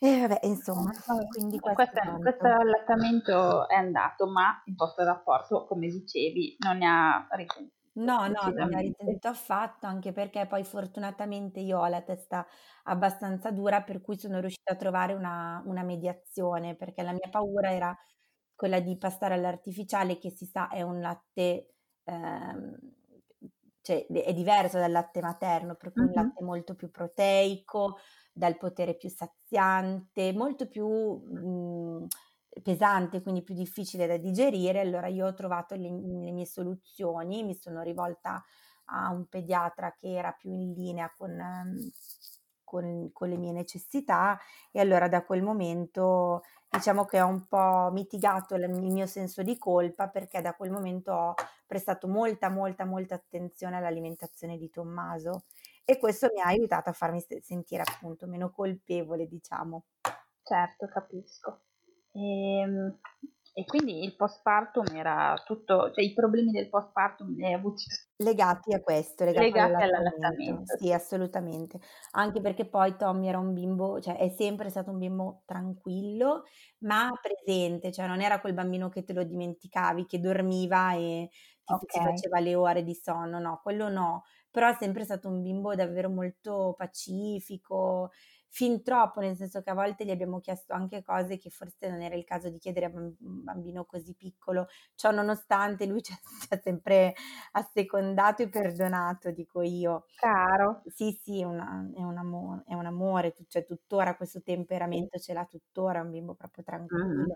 [0.00, 0.92] E vabbè, insomma,
[1.28, 6.86] quindi questo, questo, questo allattamento è andato, ma il vostro rapporto, come dicevi, non ne
[6.86, 7.76] ha risentito.
[7.98, 12.46] No, no, non ha risentito affatto, anche perché poi fortunatamente io ho la testa
[12.84, 17.72] abbastanza dura, per cui sono riuscita a trovare una, una mediazione, perché la mia paura
[17.72, 17.96] era
[18.54, 21.77] quella di passare all'artificiale, che si sa è un latte
[22.08, 22.76] ehm,
[23.82, 27.98] cioè, è diverso dal latte materno, perché è un latte molto più proteico,
[28.32, 32.06] dal potere più saziante, molto più mh,
[32.62, 34.80] pesante, quindi più difficile da digerire.
[34.80, 38.44] Allora io ho trovato le, le, mie soluzioni, mi sono rivolta
[38.90, 41.36] a un pediatra che era più in linea con,
[42.64, 44.38] con, con le mie necessità
[44.70, 49.58] e allora da quel momento diciamo che ho un po' mitigato il mio senso di
[49.58, 51.34] colpa perché da quel momento ho
[51.68, 55.44] prestato molta, molta, molta attenzione all'alimentazione di Tommaso
[55.84, 59.84] e questo mi ha aiutato a farmi sentire appunto meno colpevole, diciamo.
[60.42, 61.60] Certo, capisco.
[62.12, 62.98] E, ehm,
[63.58, 67.84] e quindi il postpartum era tutto, cioè i problemi del postpartum li hai avuti
[68.18, 70.76] legati a questo, legati, legati all'allattamento.
[70.78, 71.80] Sì, assolutamente.
[72.12, 76.44] Anche perché poi Tommy era un bimbo, cioè è sempre stato un bimbo tranquillo,
[76.84, 81.28] ma presente, cioè non era quel bambino che te lo dimenticavi, che dormiva e
[81.74, 81.86] okay.
[81.86, 85.74] ti faceva le ore di sonno, no, quello no, però è sempre stato un bimbo
[85.74, 88.10] davvero molto pacifico
[88.50, 92.00] fin troppo, nel senso che a volte gli abbiamo chiesto anche cose che forse non
[92.00, 96.16] era il caso di chiedere a un bambino così piccolo, ciò nonostante lui ci ha,
[96.16, 97.14] ci ha sempre
[97.52, 100.06] assecondato e perdonato, dico io.
[100.16, 100.82] Caro.
[100.86, 105.44] Sì, sì, una, è, un amore, è un amore, cioè tuttora questo temperamento ce l'ha
[105.44, 107.22] tuttora, è un bimbo proprio tranquillo.
[107.22, 107.30] Mm.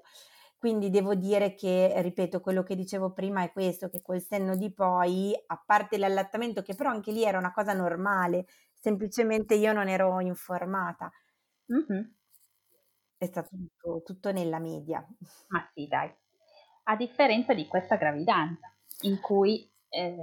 [0.63, 4.73] Quindi devo dire che, ripeto, quello che dicevo prima è questo, che col senno di
[4.73, 9.89] poi, a parte l'allattamento, che però anche lì era una cosa normale, semplicemente io non
[9.89, 11.11] ero informata.
[11.73, 12.05] Mm-hmm.
[13.17, 15.05] È stato tutto, tutto nella media.
[15.49, 16.15] Ma sì, dai.
[16.85, 20.15] A differenza di questa gravidanza, in cui eh,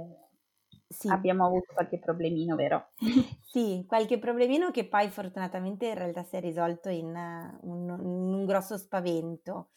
[0.88, 1.08] sì.
[1.08, 2.92] abbiamo avuto qualche problemino, vero?
[3.44, 7.14] sì, qualche problemino che poi fortunatamente in realtà si è risolto in,
[7.60, 9.68] un, in un grosso spavento.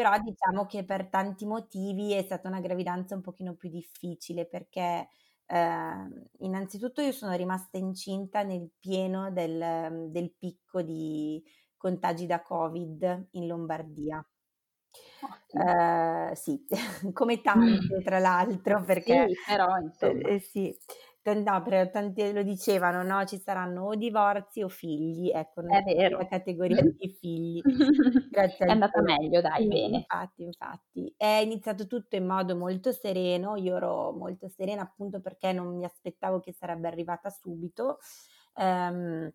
[0.00, 5.08] Però diciamo che per tanti motivi è stata una gravidanza un pochino più difficile perché
[5.44, 5.94] eh,
[6.38, 11.44] innanzitutto io sono rimasta incinta nel pieno del, del picco di
[11.76, 14.26] contagi da Covid in Lombardia.
[15.52, 16.64] Uh, sì,
[17.12, 20.28] come tante tra l'altro, perché sì, però insomma.
[20.28, 20.74] Eh, sì.
[21.22, 23.26] No, però tanti lo dicevano, no?
[23.26, 26.16] Ci saranno o divorzi o figli, ecco, è vero.
[26.16, 27.60] la categoria di figli.
[28.30, 29.98] Grazie è andata meglio, dai, bene.
[29.98, 31.14] Infatti, infatti.
[31.18, 35.84] È iniziato tutto in modo molto sereno, io ero molto serena appunto perché non mi
[35.84, 37.98] aspettavo che sarebbe arrivata subito.
[38.54, 39.30] Um,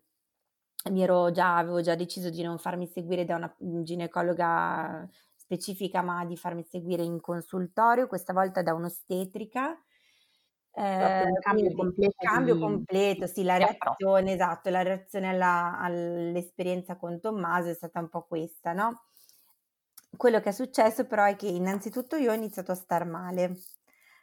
[1.32, 6.64] già, avevo già deciso di non farmi seguire da una ginecologa specifica, ma di farmi
[6.64, 9.78] seguire in consultorio, questa volta da un'ostetrica
[10.78, 12.14] Eh, un cambio completo.
[12.18, 17.98] Cambio di, completo, sì, la reazione, esatto, la reazione alla, all'esperienza con Tommaso è stata
[17.98, 19.04] un po' questa, no?
[20.16, 23.56] Quello che è successo però è che innanzitutto io ho iniziato a star male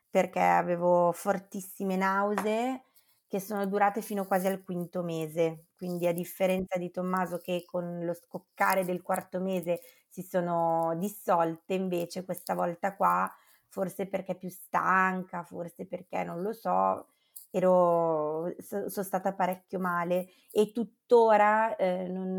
[0.09, 2.83] perché avevo fortissime nausee
[3.27, 8.05] che sono durate fino quasi al quinto mese, quindi a differenza di Tommaso che con
[8.05, 13.31] lo scoccare del quarto mese si sono dissolte, invece questa volta qua,
[13.73, 17.07] forse perché più stanca, forse perché non lo so,
[17.49, 22.37] ero, so, sono stata parecchio male e tuttora eh, non,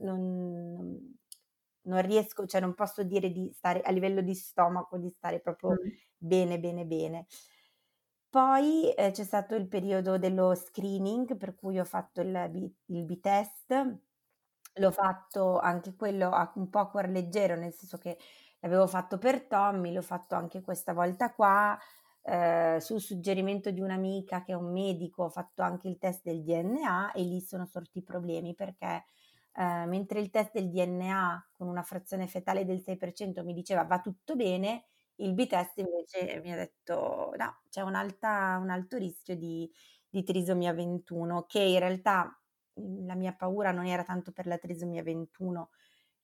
[0.00, 1.16] non,
[1.84, 5.70] non, riesco, cioè non posso dire di stare a livello di stomaco, di stare proprio
[5.70, 5.88] mm.
[6.18, 7.26] bene, bene, bene.
[8.28, 13.98] Poi eh, c'è stato il periodo dello screening per cui ho fatto il, il B-test,
[14.74, 18.18] l'ho fatto anche quello un po' a cuor leggero, nel senso che
[18.64, 21.78] l'avevo fatto per Tommy, l'ho fatto anche questa volta qua,
[22.22, 26.42] eh, sul suggerimento di un'amica che è un medico, ho fatto anche il test del
[26.42, 29.04] DNA e lì sono sorti i problemi perché
[29.56, 34.00] eh, mentre il test del DNA con una frazione fetale del 6% mi diceva va
[34.00, 34.84] tutto bene,
[35.16, 39.70] il B-test invece mi ha detto no, c'è un, alta, un alto rischio di,
[40.08, 42.36] di trisomia 21, che in realtà
[42.74, 45.70] mhmm, la mia paura non era tanto per la trisomia 21,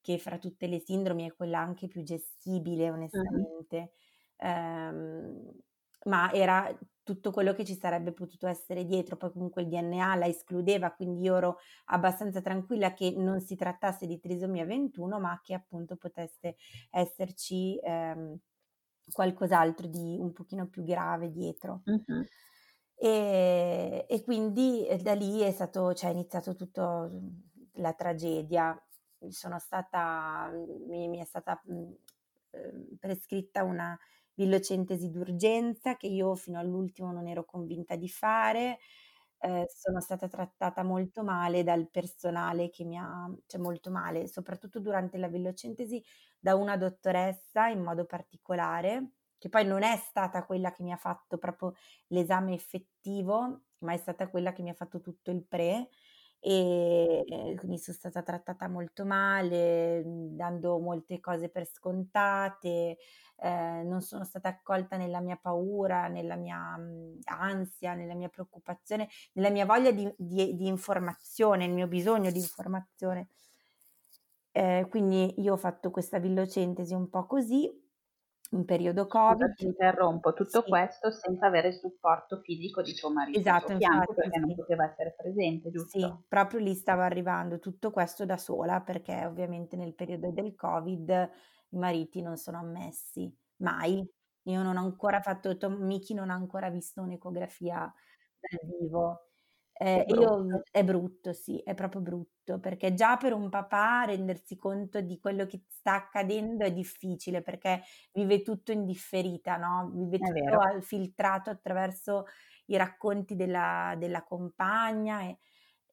[0.00, 3.92] che fra tutte le sindromi è quella anche più gestibile, onestamente,
[4.44, 4.56] mm-hmm.
[4.56, 5.52] ehm,
[6.04, 9.16] ma era tutto quello che ci sarebbe potuto essere dietro.
[9.16, 14.06] Poi comunque il DNA la escludeva, quindi io ero abbastanza tranquilla che non si trattasse
[14.06, 16.56] di trisomia 21, ma che appunto potesse
[16.90, 18.38] esserci ehm,
[19.12, 21.82] qualcos'altro di un pochino più grave dietro.
[21.90, 22.22] Mm-hmm.
[23.02, 27.10] E, e, quindi eh, da lì è stato, cioè, è iniziato tutta
[27.74, 28.78] la tragedia.
[29.28, 30.50] Stata,
[30.88, 31.92] mi, mi è stata mh,
[32.50, 33.98] ehm, prescritta una
[34.34, 38.78] villocentesi d'urgenza che io fino all'ultimo non ero convinta di fare.
[39.42, 44.80] Eh, sono stata trattata molto male dal personale che mi ha, cioè molto male, soprattutto
[44.80, 46.02] durante la villocentesi
[46.38, 50.96] da una dottoressa in modo particolare, che poi non è stata quella che mi ha
[50.96, 51.74] fatto proprio
[52.08, 55.88] l'esame effettivo, ma è stata quella che mi ha fatto tutto il pre
[56.40, 62.96] e quindi sono stata trattata molto male, dando molte cose per scontate,
[63.36, 69.08] eh, non sono stata accolta nella mia paura, nella mia mh, ansia, nella mia preoccupazione,
[69.34, 73.28] nella mia voglia di, di, di informazione, il mio bisogno di informazione.
[74.52, 77.70] Eh, quindi io ho fatto questa villocentesi un po' così,
[78.50, 79.54] in periodo Covid.
[79.54, 80.68] ti interrompo, tutto sì.
[80.68, 84.40] questo senza avere il supporto fisico di tuo marito esatto, fianco perché sì.
[84.40, 85.98] non poteva essere presente, giusto?
[85.98, 91.30] Sì, proprio lì stava arrivando tutto questo da sola perché ovviamente nel periodo del Covid
[91.70, 94.04] i mariti non sono ammessi, mai.
[94.44, 97.92] Io non ho ancora fatto, Tom, Miki non ha ancora visto un'ecografia
[98.40, 99.29] dal vivo.
[99.82, 104.54] Eh, è, io, è brutto, sì, è proprio brutto, perché già per un papà rendersi
[104.56, 107.80] conto di quello che sta accadendo è difficile, perché
[108.12, 109.90] vive tutto in differita, no?
[109.94, 110.80] Vive è tutto vero.
[110.82, 112.26] filtrato attraverso
[112.66, 115.38] i racconti della, della compagna e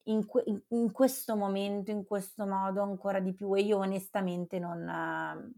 [0.08, 5.54] in, que- in, questo momento, in questo modo ancora di più e io onestamente non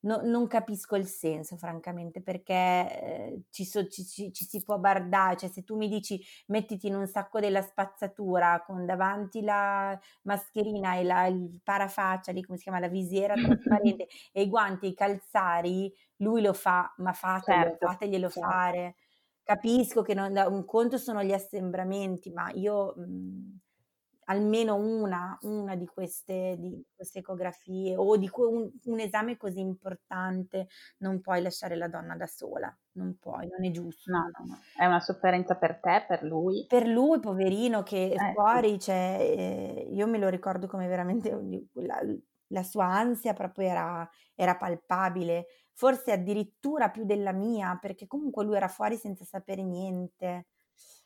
[0.00, 4.78] no, non capisco il senso, francamente, perché eh, ci, so, ci, ci, ci, si può
[4.78, 9.98] bardare, cioè se tu mi dici mettiti in un sacco della spazzatura con davanti la
[10.22, 14.86] mascherina e la, il parafaccia, lì come si chiama, la visiera trasparente e i guanti
[14.88, 18.48] i calzari, lui lo fa, ma fateglielo, certo, fateglielo certo.
[18.48, 18.96] fare.
[19.42, 22.94] Capisco che non, un conto sono gli assembramenti, ma io...
[22.96, 23.58] Mh, mhmm,
[24.28, 30.68] almeno una, una di, queste, di, queste, ecografie o di un, un, esame così importante
[30.98, 34.10] non puoi lasciare la donna da sola, non puoi, non è giusto.
[34.10, 34.58] No, no, no.
[34.76, 36.66] È una sofferenza per te, per lui.
[36.68, 38.80] Per lui, poverino, che eh, fuori, sì.
[38.80, 41.30] cioè, eh, io me lo ricordo come veramente
[41.74, 42.00] la,
[42.48, 48.56] la sua ansia proprio era, era palpabile, forse addirittura più della mia, perché comunque lui
[48.56, 50.46] era fuori senza sapere niente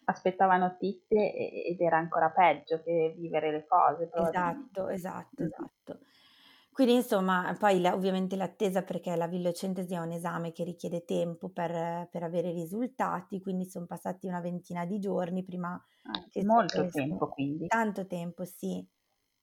[0.04, 1.32] aspettava notizie
[1.66, 4.10] ed era ancora peggio che vivere le cose.
[4.12, 5.98] Esatto, esatto, esatto.
[6.72, 11.50] Quindi insomma, poi la, ovviamente l'attesa perché la villocentesi è un esame che richiede tempo
[11.50, 16.88] per, per avere risultati, quindi sono passati una ventina di giorni prima ah, che molto
[16.88, 17.66] tempo quindi.
[17.66, 18.82] Tanto tempo, sì.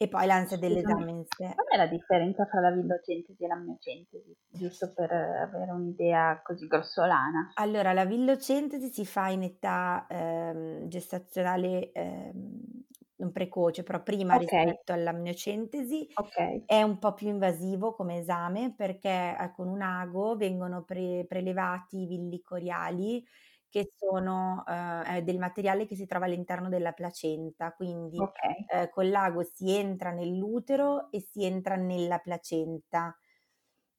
[0.02, 1.52] E poi l'ansia dell'esame in sé.
[1.54, 4.34] Qual è la differenza tra la villocentesi e la miocentesi?
[4.48, 7.52] Giusto per avere un'idea così grossolana.
[7.56, 12.62] Allora, la villocentesi si fa in età ehm, gestazionale ehm,
[13.18, 14.46] non precoce, però prima okay.
[14.46, 16.08] rispetto all'amniocentesi.
[16.14, 16.64] Okay.
[16.66, 22.04] È un po' più invasivo come esame perché eh, con un ago vengono pre- prelevati
[22.04, 23.22] i villi coriali
[23.70, 28.40] che sono eh, del materiale che si trova all'interno della placenta, quindi Ok.
[28.68, 33.18] eh, col l'ago si entra nell'utero e si entra nella placenta.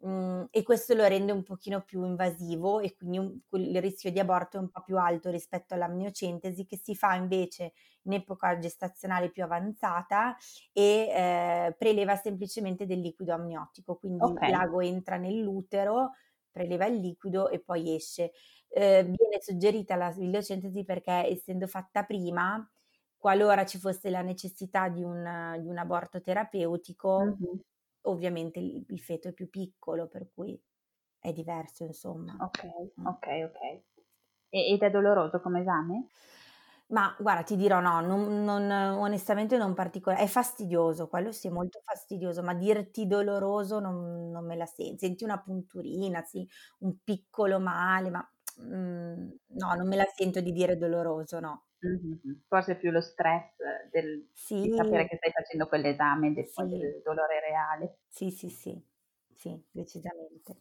[0.06, 4.18] Mm, e questo lo rende un pochino più invasivo e quindi un, il rischio di
[4.18, 7.72] aborto è un po' più alto rispetto all'amniocentesi che si fa invece
[8.04, 10.36] in epoca gestazionale più avanzata
[10.72, 14.48] e eh, preleva semplicemente del liquido amniotico, quindi okay.
[14.48, 16.12] l'ago entra nell'utero,
[16.50, 18.32] preleva il liquido e poi esce.
[18.72, 22.64] Eh, viene suggerita la svilocentesi perché essendo fatta prima,
[23.20, 27.58] qualora ci fosse la necessità di un, di un aborto terapeutico, mm-hmm.
[28.02, 30.58] ovviamente il, il, feto è più piccolo, per cui
[31.18, 32.36] è diverso, insomma.
[32.40, 32.64] Ok,
[32.98, 33.06] mm.
[33.06, 33.82] ok, ok.
[34.48, 36.08] E, ed è doloroso come esame?
[36.88, 41.50] Ma guarda, ti dirò no, non, non, onestamente non particolare, è fastidioso, quello sì, è
[41.50, 44.98] molto fastidioso, ma dirti doloroso non, non me la senti.
[45.06, 46.48] Senti una punturina, sì,
[46.80, 48.28] un piccolo male, ma
[48.62, 51.64] mm, no, non me la sento di dire doloroso, no.
[51.86, 52.40] Mm-hmm.
[52.46, 53.54] Forse più lo stress
[53.90, 54.60] del, sì.
[54.60, 56.66] di sapere che stai facendo quell'esame del, sì.
[56.66, 57.98] del dolore reale.
[58.08, 58.78] Sì, sì, sì,
[59.34, 60.60] sì, decisamente.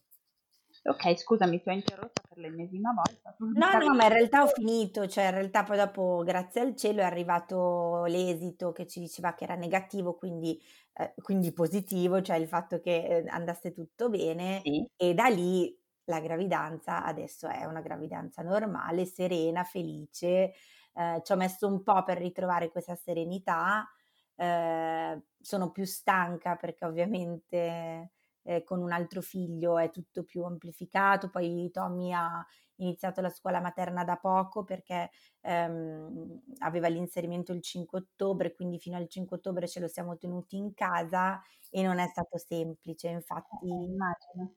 [0.84, 3.36] Ok, scusami, ti ho interrotto per l'ennesima volta.
[3.40, 7.02] No, no, ma in realtà ho finito, cioè in realtà poi dopo, grazie al cielo,
[7.02, 10.60] è arrivato l'esito che ci diceva che era negativo, quindi,
[10.94, 14.86] eh, quindi positivo, cioè il fatto che eh, andasse tutto bene sì.
[14.96, 15.78] e da lì
[16.10, 20.54] la gravidanza adesso è una gravidanza normale, serena, felice.
[20.94, 23.88] Eh, ci ho messo un po' per ritrovare questa serenità,
[24.36, 28.12] eh, sono più stanca perché ovviamente
[28.44, 32.44] eh, con un altro figlio è tutto più amplificato, poi Tommy ha
[32.78, 35.10] iniziato la scuola materna da poco perché
[35.42, 40.58] ehm, aveva l'inserimento il 5 ottobre, quindi fino al 5 ottobre ce lo siamo tenuti
[40.58, 44.54] in casa e non è stato semplice, infatti eh, immagino.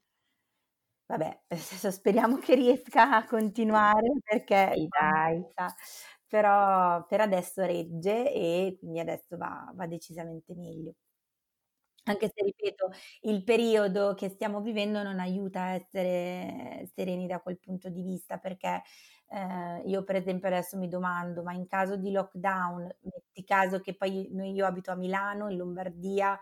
[1.06, 1.42] Vabbè,
[1.90, 5.44] speriamo che riesca a continuare perché sì, dai.
[6.26, 10.94] però per adesso regge e quindi adesso va, va decisamente meglio.
[12.04, 12.90] Anche se ripeto,
[13.22, 18.38] il periodo che stiamo vivendo non aiuta a essere sereni da quel punto di vista,
[18.38, 18.82] perché
[19.28, 23.94] eh, io per esempio adesso mi domando, ma in caso di lockdown, metti caso che
[23.94, 26.36] poi io abito a Milano, in Lombardia,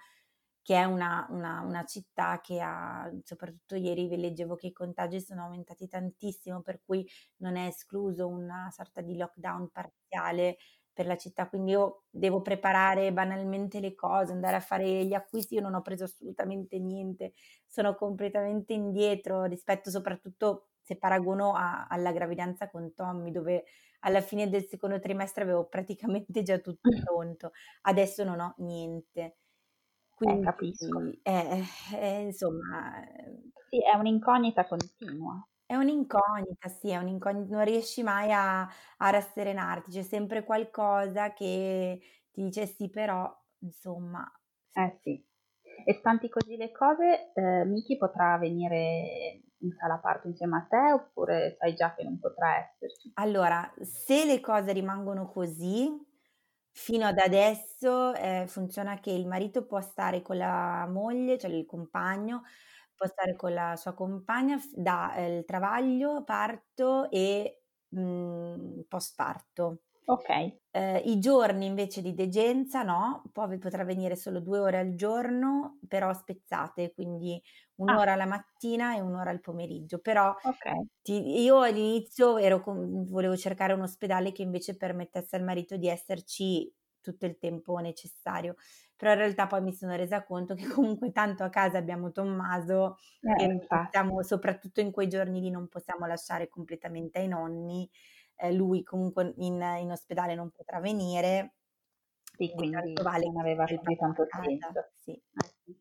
[0.62, 5.20] che è una, una, una città che ha, soprattutto ieri vi leggevo che i contagi
[5.20, 7.06] sono aumentati tantissimo, per cui
[7.38, 10.58] non è escluso una sorta di lockdown parziale
[10.92, 15.54] per la città, quindi io devo preparare banalmente le cose, andare a fare gli acquisti,
[15.54, 17.32] io non ho preso assolutamente niente,
[17.66, 23.64] sono completamente indietro rispetto soprattutto se paragono a, alla gravidanza con Tommy, dove
[24.00, 27.52] alla fine del secondo trimestre avevo praticamente già tutto pronto,
[27.82, 29.36] adesso non ho niente.
[30.22, 31.00] Eh, quindi, eh, capisco.
[31.22, 31.64] Eh,
[31.94, 33.02] eh, insomma...
[33.68, 35.46] Sì, è un'incognita continua.
[35.64, 42.00] È un'incognita, sì, è un'incognita, non riesci mai a, a rasserenarti, c'è sempre qualcosa che
[42.32, 44.28] ti dice sì, però, insomma.
[44.72, 45.24] Eh sì.
[45.84, 50.92] E stanti così le cose, eh, Miki potrà venire in sala parto insieme a te
[50.92, 53.10] oppure sai già che non potrà esserci?
[53.14, 55.88] Allora, se le cose rimangono così,
[56.72, 61.66] fino ad adesso eh, funziona che il marito può stare con la moglie, cioè il
[61.66, 62.42] compagno,
[62.94, 69.82] può stare con la sua compagna da eh, il travaglio, parto e mh, mhmm, postparto.
[70.04, 70.28] Ok.
[70.72, 75.78] Eh, I giorni invece di degenza no, poi potrà venire solo due ore al giorno,
[75.86, 77.40] però spezzate, quindi
[77.76, 78.16] un'ora ah.
[78.16, 79.98] la mattina e un'ora al pomeriggio.
[79.98, 80.86] Però okay.
[81.02, 86.72] ti, io all'inizio ero, volevo cercare un ospedale che invece permettesse al marito di esserci
[87.00, 88.54] tutto il tempo necessario
[89.00, 92.98] però in realtà poi mi sono resa conto che comunque tanto a casa abbiamo Tommaso
[93.22, 97.88] eh, e possiamo, soprattutto in quei giorni lì non possiamo lasciare completamente ai nonni,
[98.40, 101.54] eh, lui comunque in, in, ospedale non potrà venire.
[102.36, 104.90] Sì, quindi vale non aveva più tanto senso.
[104.96, 105.12] Sì.
[105.12, 105.76] Eh, sì.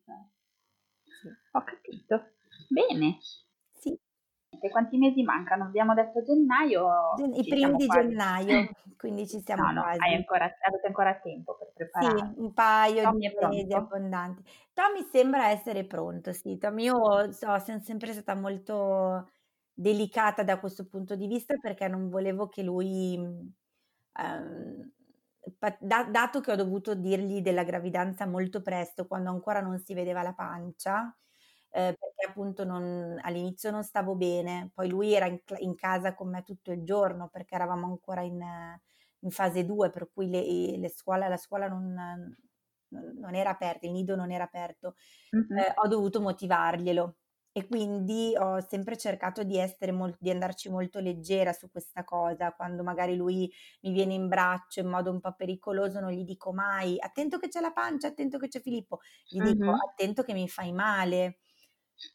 [1.52, 2.32] Ho capito.
[2.68, 3.18] Bene.
[4.62, 5.64] E quanti mesi mancano?
[5.64, 7.14] Abbiamo detto gennaio.
[7.16, 8.08] Gen- I primi di quasi.
[8.08, 9.98] gennaio, quindi ci siamo no, no, quasi.
[10.00, 12.32] Hai ancora, avete ancora tempo per preparare.
[12.34, 14.42] Sì, un paio Tommy di mesi abbondanti.
[14.74, 16.58] Tommy sembra essere pronto, sì.
[16.58, 19.30] Tommy, io so, sono sempre stata molto
[19.80, 23.16] delicata da questo punto di vista perché non volevo che lui...
[23.16, 24.92] Um,
[25.80, 30.34] dato che ho dovuto dirgli della gravidanza molto presto, quando ancora non si vedeva la
[30.34, 31.16] pancia,
[31.70, 36.28] eh, perché appunto non, all'inizio non stavo bene, poi lui era in, in, casa con
[36.28, 38.38] me tutto il giorno perché eravamo ancora in,
[39.20, 42.36] in fase 2, per cui le, le scuola, la scuola non,
[42.88, 44.94] non, era aperta, il nido non era aperto,
[45.34, 45.58] mm-hmm.
[45.58, 47.16] eh, ho dovuto motivarglielo.
[47.52, 52.52] E quindi ho sempre cercato di, essere mol- di andarci molto leggera su questa cosa.
[52.54, 53.50] Quando magari lui
[53.82, 57.48] mi viene in braccio in modo un po' pericoloso, non gli dico mai attento che
[57.48, 61.40] c'è la pancia, attento che c'è Filippo, gli dico Mhm, attento che mi fai male.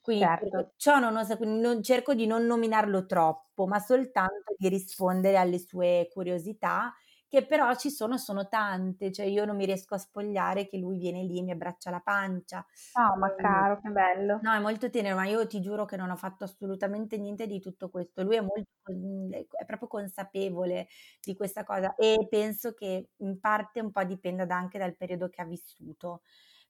[0.01, 0.73] Quindi certo.
[0.77, 5.59] ciò non, osa- quindi non- cerco di non nominarlo troppo, ma soltanto di rispondere alle
[5.59, 6.93] sue curiosità,
[7.39, 10.97] che però ci sono, sono tante, cioè io non mi riesco a spogliare che lui
[10.97, 12.65] viene lì e mi abbraccia la pancia.
[12.97, 14.45] Oh, ma Ehm, caro, che bello.
[14.45, 17.59] No, è molto tenero, ma io ti giuro che non ho fatto assolutamente niente di
[17.59, 18.23] tutto questo.
[18.23, 20.87] Lui è molto, con- è proprio consapevole
[21.21, 25.29] di questa cosa e penso che in parte un po' dipenda da- anche dal periodo
[25.29, 26.21] che ha vissuto,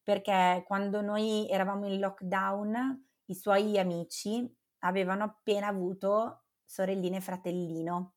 [0.03, 4.47] perché quando noi eravamo in lockdown, i suoi amici
[4.79, 8.14] avevano appena avuto sorellina e fratellino.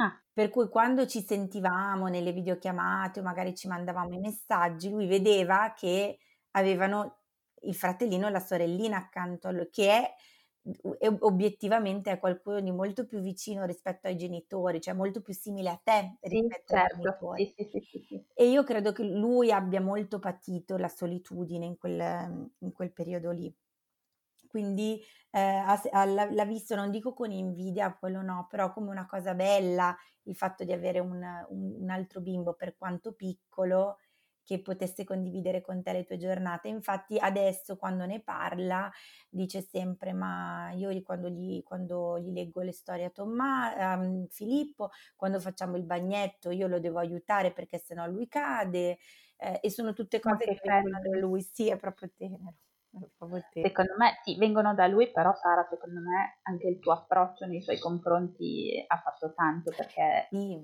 [0.00, 5.06] Ah, Per cui quando ci sentivamo nelle videochiamate o magari ci mandavamo i messaggi, lui
[5.06, 6.18] vedeva che
[6.52, 7.22] avevano
[7.62, 10.14] il fratellino e la sorellina accanto a lui, che è
[11.20, 15.80] obiettivamente è qualcuno di molto più vicino rispetto ai genitori, cioè molto più simile a
[15.82, 16.86] te sì, rispetto ai certo.
[16.86, 17.34] genitori.
[17.34, 18.24] Sì, sì, sì, sì, sì.
[18.34, 23.30] E io credo che lui abbia molto patito la solitudine in quel, in quel periodo
[23.32, 23.54] lì.
[24.48, 29.06] Quindi eh, ha- ha- l'ha, visto, non dico con invidia, quello no, però come una
[29.06, 33.98] cosa bella il fatto di avere un, un- un altro bimbo, per quanto piccolo,
[34.44, 36.68] che potesse condividere con te le tue giornate.
[36.68, 38.90] Infatti adesso quando ne parla
[39.28, 44.90] dice sempre, ma io quando gli, quando gli leggo le storie a Tomma, ehm, Filippo,
[45.16, 48.98] quando facciamo il bagnetto io lo devo aiutare perché sennò lui cade.
[49.40, 52.54] eh, e sono tutte cose che che vengono da lui, sì, è proprio tenero.
[53.60, 57.60] Secondo me, sì, vengono da lui, però Sara, secondo me anche il tuo approccio nei
[57.62, 60.58] suoi confronti ha fatto tanto perché Sì,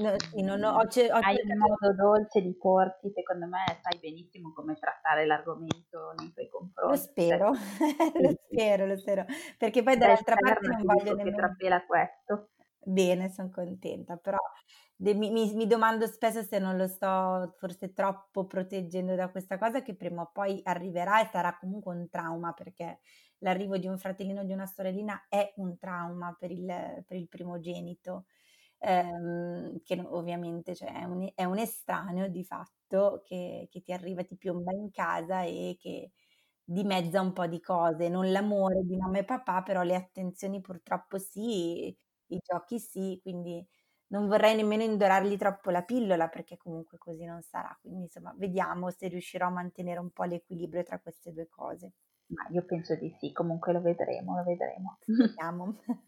[0.00, 3.64] no, sì, non ho, ho ce- ho hai un modo dolce di porti, secondo me
[3.82, 6.48] sai benissimo come trattare l'argomento nei tuoi
[6.84, 6.96] Lo confronti.
[6.96, 7.52] spero,
[8.18, 8.56] lo sì, sì.
[8.56, 9.24] spero, lo spero,
[9.58, 11.56] perché poi Da dall'altra parte non voglio nemmeno...
[11.86, 12.50] questo.
[12.88, 14.38] Bene, sono contenta, però
[14.94, 19.82] de- mi, mi- domando spesso se non lo sto forse troppo proteggendo da questa cosa
[19.82, 23.00] che prima o poi arriverà e sarà comunque un trauma, perché
[23.38, 26.64] l'arrivo di un fratellino o di una sorellina è un trauma per il,
[27.06, 28.26] per il primogenito,
[28.78, 34.22] ehm, che ovviamente cioè, è, un, è un estraneo di fatto che, che ti arriva,
[34.24, 36.12] ti piomba in casa e che
[36.64, 41.18] dimezza un po' di cose, non l'amore di mamma e papà, però le attenzioni purtroppo
[41.18, 41.96] sì,
[42.28, 43.64] i giochi sì, quindi
[44.08, 47.76] non vorrei nemmeno indorargli troppo la pillola perché comunque così non sarà.
[47.80, 51.92] Quindi insomma, vediamo se riuscirò a mantenere un po' l'equilibrio tra queste due cose.
[52.28, 54.98] Ma io penso di sì, comunque lo vedremo, lo vedremo.
[55.00, 55.76] Speriamo.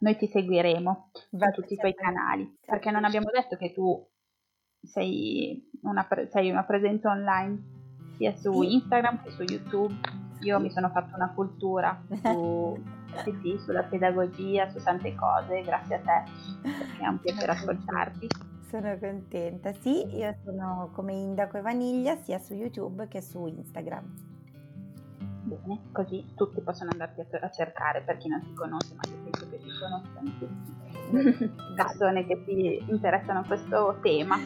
[0.00, 4.06] Noi ti seguiremo su tutti i tuoi canali, perché non abbiamo detto che tu
[4.82, 7.72] sei una, pre- sei una presenza online
[8.16, 8.74] sia su Sì.
[8.74, 9.94] Instagram che su YouTube.
[10.40, 12.76] Io mi sono fatta una cultura su,
[13.22, 18.28] sì, sì, sulla pedagogia, su tante cose, grazie a te, è un piacere ascoltarti.
[18.68, 19.72] Sono contenta.
[19.72, 24.32] Sì, io sono come Indaco e Vaniglia sia su YouTube che su Instagram.
[25.44, 29.48] Bene, così tutti possono andarti a, cercare per chi non ti conosce, ma io penso
[29.50, 31.52] che ti conoscano tutti.
[31.76, 34.36] Persone che ti interessano a questo tema.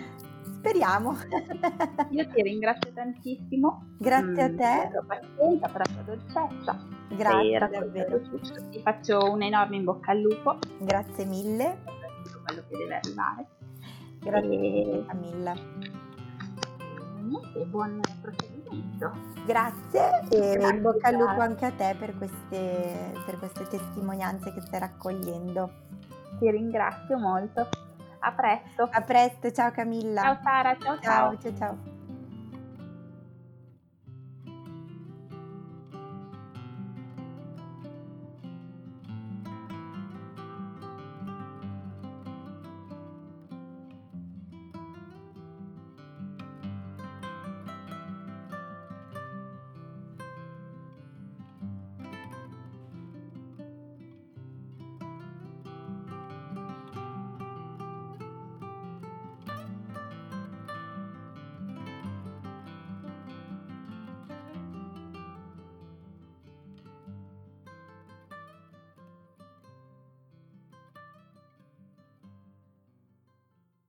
[0.69, 1.17] Speriamo.
[2.11, 3.95] Io ti ringrazio tantissimo.
[3.99, 4.57] Grazie a mm, te.
[4.57, 6.79] Per la tua pazienza, per la tua dolcezza.
[7.09, 8.21] Grazie davvero.
[8.71, 11.79] Ti faccio un enorme in bocca al lupo Grazie mille.
[11.85, 13.47] per tutto quello che deve arrivare.
[14.21, 15.55] Grazie mille E Camilla.
[17.23, 19.13] niente, buon procedimento.
[19.47, 24.53] Grazie e Grazie, in bocca al lupo anche a te per queste, per queste testimonianze
[24.53, 25.71] che stai raccogliendo.
[26.39, 27.88] Ti ringrazio molto.
[28.21, 28.89] A presto.
[28.93, 30.23] A presto, ciao Camilla.
[30.23, 31.37] Ciao Sara, ciao ciao.
[31.37, 31.57] ciao, ciao.
[31.57, 31.98] ciao.